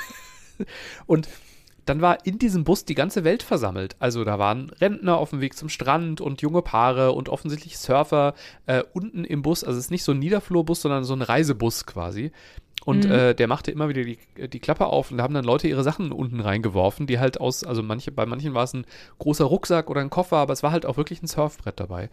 und 1.06 1.28
dann 1.90 2.00
war 2.00 2.24
in 2.24 2.38
diesem 2.38 2.62
Bus 2.62 2.84
die 2.84 2.94
ganze 2.94 3.24
Welt 3.24 3.42
versammelt. 3.42 3.96
Also 3.98 4.22
da 4.22 4.38
waren 4.38 4.70
Rentner 4.70 5.18
auf 5.18 5.30
dem 5.30 5.40
Weg 5.40 5.56
zum 5.56 5.68
Strand 5.68 6.20
und 6.20 6.40
junge 6.40 6.62
Paare 6.62 7.12
und 7.12 7.28
offensichtlich 7.28 7.78
Surfer 7.78 8.34
äh, 8.66 8.84
unten 8.92 9.24
im 9.24 9.42
Bus. 9.42 9.64
Also 9.64 9.76
es 9.76 9.86
ist 9.86 9.90
nicht 9.90 10.04
so 10.04 10.12
ein 10.12 10.20
Niederflurbus, 10.20 10.82
sondern 10.82 11.02
so 11.02 11.14
ein 11.14 11.22
Reisebus 11.22 11.86
quasi. 11.86 12.32
Und 12.90 13.04
äh, 13.06 13.34
der 13.34 13.48
machte 13.48 13.70
immer 13.70 13.88
wieder 13.88 14.04
die, 14.04 14.18
die 14.48 14.60
Klappe 14.60 14.86
auf 14.86 15.10
und 15.10 15.18
da 15.18 15.24
haben 15.24 15.34
dann 15.34 15.44
Leute 15.44 15.68
ihre 15.68 15.82
Sachen 15.82 16.12
unten 16.12 16.40
reingeworfen, 16.40 17.06
die 17.06 17.18
halt 17.18 17.40
aus, 17.40 17.64
also 17.64 17.82
manche, 17.82 18.12
bei 18.12 18.26
manchen 18.26 18.54
war 18.54 18.64
es 18.64 18.74
ein 18.74 18.84
großer 19.18 19.44
Rucksack 19.44 19.88
oder 19.90 20.00
ein 20.00 20.10
Koffer, 20.10 20.36
aber 20.36 20.52
es 20.52 20.62
war 20.62 20.72
halt 20.72 20.86
auch 20.86 20.96
wirklich 20.96 21.22
ein 21.22 21.26
Surfbrett 21.26 21.78
dabei. 21.80 22.08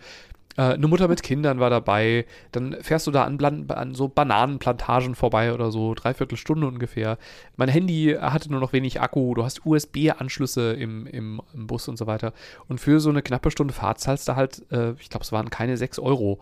Äh, 0.57 0.73
eine 0.73 0.87
Mutter 0.87 1.07
mit 1.07 1.21
Kindern 1.23 1.59
war 1.59 1.69
dabei. 1.69 2.25
Dann 2.51 2.75
fährst 2.81 3.05
du 3.07 3.11
da 3.11 3.23
an, 3.23 3.39
an 3.69 3.93
so 3.93 4.07
Bananenplantagen 4.07 5.13
vorbei 5.15 5.53
oder 5.53 5.71
so, 5.71 5.93
dreiviertel 5.93 6.37
Stunde 6.37 6.67
ungefähr. 6.67 7.17
Mein 7.55 7.69
Handy 7.69 8.17
hatte 8.19 8.49
nur 8.51 8.59
noch 8.59 8.73
wenig 8.73 8.99
Akku. 8.99 9.35
Du 9.35 9.43
hast 9.43 9.65
USB-Anschlüsse 9.65 10.73
im, 10.73 11.05
im, 11.07 11.41
im 11.53 11.67
Bus 11.67 11.87
und 11.87 11.97
so 11.97 12.07
weiter. 12.07 12.33
Und 12.67 12.79
für 12.79 12.99
so 12.99 13.09
eine 13.09 13.21
knappe 13.21 13.51
Stunde 13.51 13.73
Fahrt 13.73 13.99
zahlst 13.99 14.27
du 14.27 14.35
halt, 14.35 14.65
äh, 14.71 14.93
ich 14.99 15.09
glaube, 15.09 15.23
es 15.23 15.31
waren 15.31 15.49
keine 15.49 15.77
6 15.77 15.99
Euro. 15.99 16.39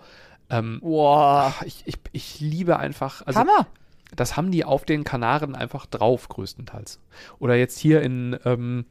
Ähm, 0.49 0.79
Wow. 0.81 1.61
ich, 1.65 1.83
ich, 1.85 1.95
ich 2.11 2.39
liebe 2.39 2.77
einfach. 2.77 3.21
Also, 3.25 3.39
Hammer. 3.39 3.67
Das 4.15 4.37
haben 4.37 4.51
die 4.51 4.65
auf 4.65 4.85
den 4.85 5.03
Kanaren 5.03 5.55
einfach 5.55 5.85
drauf, 5.85 6.29
größtenteils. 6.29 6.99
Oder 7.39 7.55
jetzt 7.55 7.79
hier 7.79 8.01
in, 8.01 8.37
ähm, 8.45 8.85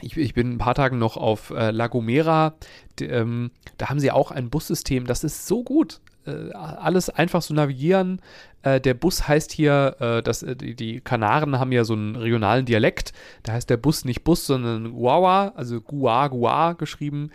ich, 0.00 0.16
ich 0.16 0.34
bin 0.34 0.52
ein 0.52 0.58
paar 0.58 0.74
Tagen 0.74 0.98
noch 0.98 1.16
auf 1.16 1.50
äh, 1.50 1.70
La 1.70 1.86
Gomera. 1.86 2.54
Ähm, 3.00 3.50
da 3.78 3.88
haben 3.88 4.00
sie 4.00 4.10
auch 4.10 4.30
ein 4.30 4.50
Bussystem, 4.50 5.06
das 5.06 5.24
ist 5.24 5.46
so 5.46 5.62
gut. 5.62 6.00
Äh, 6.26 6.52
alles 6.52 7.10
einfach 7.10 7.42
so 7.42 7.54
navigieren. 7.54 8.20
Äh, 8.62 8.80
der 8.80 8.94
Bus 8.94 9.28
heißt 9.28 9.52
hier, 9.52 9.96
äh, 10.00 10.22
das, 10.22 10.42
äh, 10.42 10.56
die, 10.56 10.74
die 10.74 11.00
Kanaren 11.00 11.58
haben 11.58 11.72
ja 11.72 11.84
so 11.84 11.92
einen 11.92 12.16
regionalen 12.16 12.64
Dialekt. 12.64 13.12
Da 13.42 13.52
heißt 13.52 13.68
der 13.68 13.76
Bus 13.76 14.04
nicht 14.04 14.24
Bus, 14.24 14.46
sondern 14.46 14.92
Guawa, 14.92 15.52
also 15.54 15.80
Gua 15.80 16.28
Gua 16.28 16.72
geschrieben. 16.72 17.30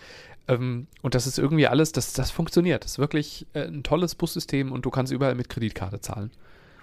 Ähm, 0.48 0.88
und 1.02 1.16
das 1.16 1.28
ist 1.28 1.38
irgendwie 1.38 1.68
alles, 1.68 1.92
das, 1.92 2.14
das 2.14 2.32
funktioniert. 2.32 2.84
Das 2.84 2.94
ist 2.94 3.00
wirklich 3.00 3.46
äh, 3.54 3.68
ein 3.68 3.84
tolles 3.84 4.16
Bussystem 4.16 4.72
und 4.72 4.86
du 4.86 4.90
kannst 4.90 5.14
überall 5.14 5.36
mit 5.36 5.50
Kreditkarte 5.50 6.02
zahlen. 6.02 6.32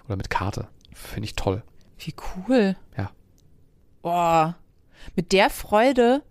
Oder 0.07 0.15
mit 0.17 0.29
Karte. 0.29 0.67
Finde 0.93 1.25
ich 1.25 1.35
toll. 1.35 1.63
Wie 1.99 2.13
cool. 2.47 2.75
Ja. 2.97 3.11
Boah. 4.01 4.55
Mit 5.15 5.31
der 5.31 5.49
Freude 5.49 6.23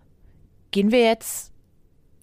gehen 0.71 0.91
wir 0.91 1.01
jetzt 1.03 1.53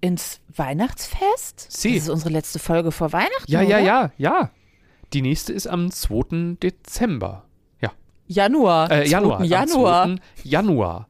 ins 0.01 0.41
Weihnachtsfest. 0.55 1.71
Sie. 1.71 1.95
Das 1.95 2.03
ist 2.03 2.09
unsere 2.09 2.29
letzte 2.31 2.59
Folge 2.59 2.91
vor 2.91 3.13
Weihnachten. 3.13 3.49
Ja, 3.51 3.61
ja, 3.61 3.77
oder? 3.77 3.85
ja, 3.85 4.11
ja. 4.17 4.51
Die 5.13 5.21
nächste 5.21 5.53
ist 5.53 5.67
am 5.67 5.91
2. 5.91 6.57
Dezember. 6.61 7.45
Ja. 7.79 7.91
Januar. 8.27 8.91
Äh, 8.91 9.07
Januar. 9.07 9.39
2. 9.39 9.45
Januar. 9.45 10.03
Am 10.03 10.17
2. 10.17 10.23
Januar. 10.43 11.07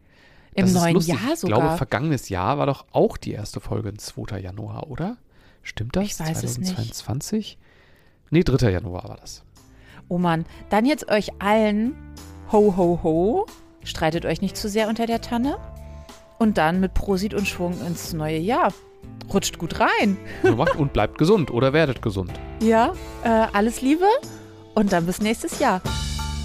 Im 0.55 0.65
Das 0.65 0.73
neuen. 0.73 0.99
Jahr 0.99 1.17
Ich 1.33 1.39
glaube, 1.41 1.61
sogar. 1.63 1.77
vergangenes 1.77 2.29
Jahr 2.29 2.57
war 2.59 2.67
doch 2.67 2.85
auch 2.91 3.17
die 3.17 3.31
erste 3.31 3.59
Folge 3.59 3.89
ein 3.89 3.97
2. 3.97 4.39
Januar, 4.39 4.89
oder? 4.89 5.17
Stimmt 5.63 5.95
das? 5.95 6.03
Ich 6.03 6.19
weiß 6.19 6.43
es 6.43 6.57
nicht. 6.59 6.75
2022? 6.75 7.57
Nee, 8.29 8.43
3. 8.43 8.69
Januar 8.69 9.07
war 9.09 9.17
das. 9.17 9.43
Oh 10.07 10.17
Mann, 10.17 10.45
dann 10.69 10.85
jetzt 10.85 11.09
euch 11.09 11.29
allen 11.39 11.95
ho 12.51 12.75
ho 12.77 12.99
ho. 13.03 13.45
Streitet 13.83 14.25
euch 14.25 14.41
nicht 14.41 14.55
zu 14.55 14.69
sehr 14.69 14.87
unter 14.87 15.05
der 15.05 15.21
Tanne. 15.21 15.57
Und 16.39 16.57
dann 16.57 16.79
mit 16.79 16.93
Prosit 16.93 17.33
und 17.33 17.47
Schwung 17.47 17.73
ins 17.85 18.13
neue 18.13 18.37
Jahr. 18.37 18.73
Rutscht 19.33 19.57
gut 19.57 19.79
rein. 19.79 20.17
Und 20.77 20.93
bleibt 20.93 21.17
gesund 21.17 21.51
oder 21.51 21.73
werdet 21.73 22.01
gesund. 22.01 22.31
Ja, 22.61 22.93
äh, 23.23 23.47
alles 23.53 23.81
Liebe 23.81 24.05
und 24.73 24.91
dann 24.91 25.05
bis 25.05 25.21
nächstes 25.21 25.59
Jahr. 25.59 25.81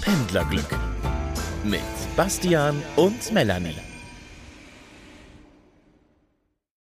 Pendlerglück 0.01 0.77
mit 1.63 1.81
Bastian 2.15 2.81
und 2.95 3.31
Melanie. 3.33 3.88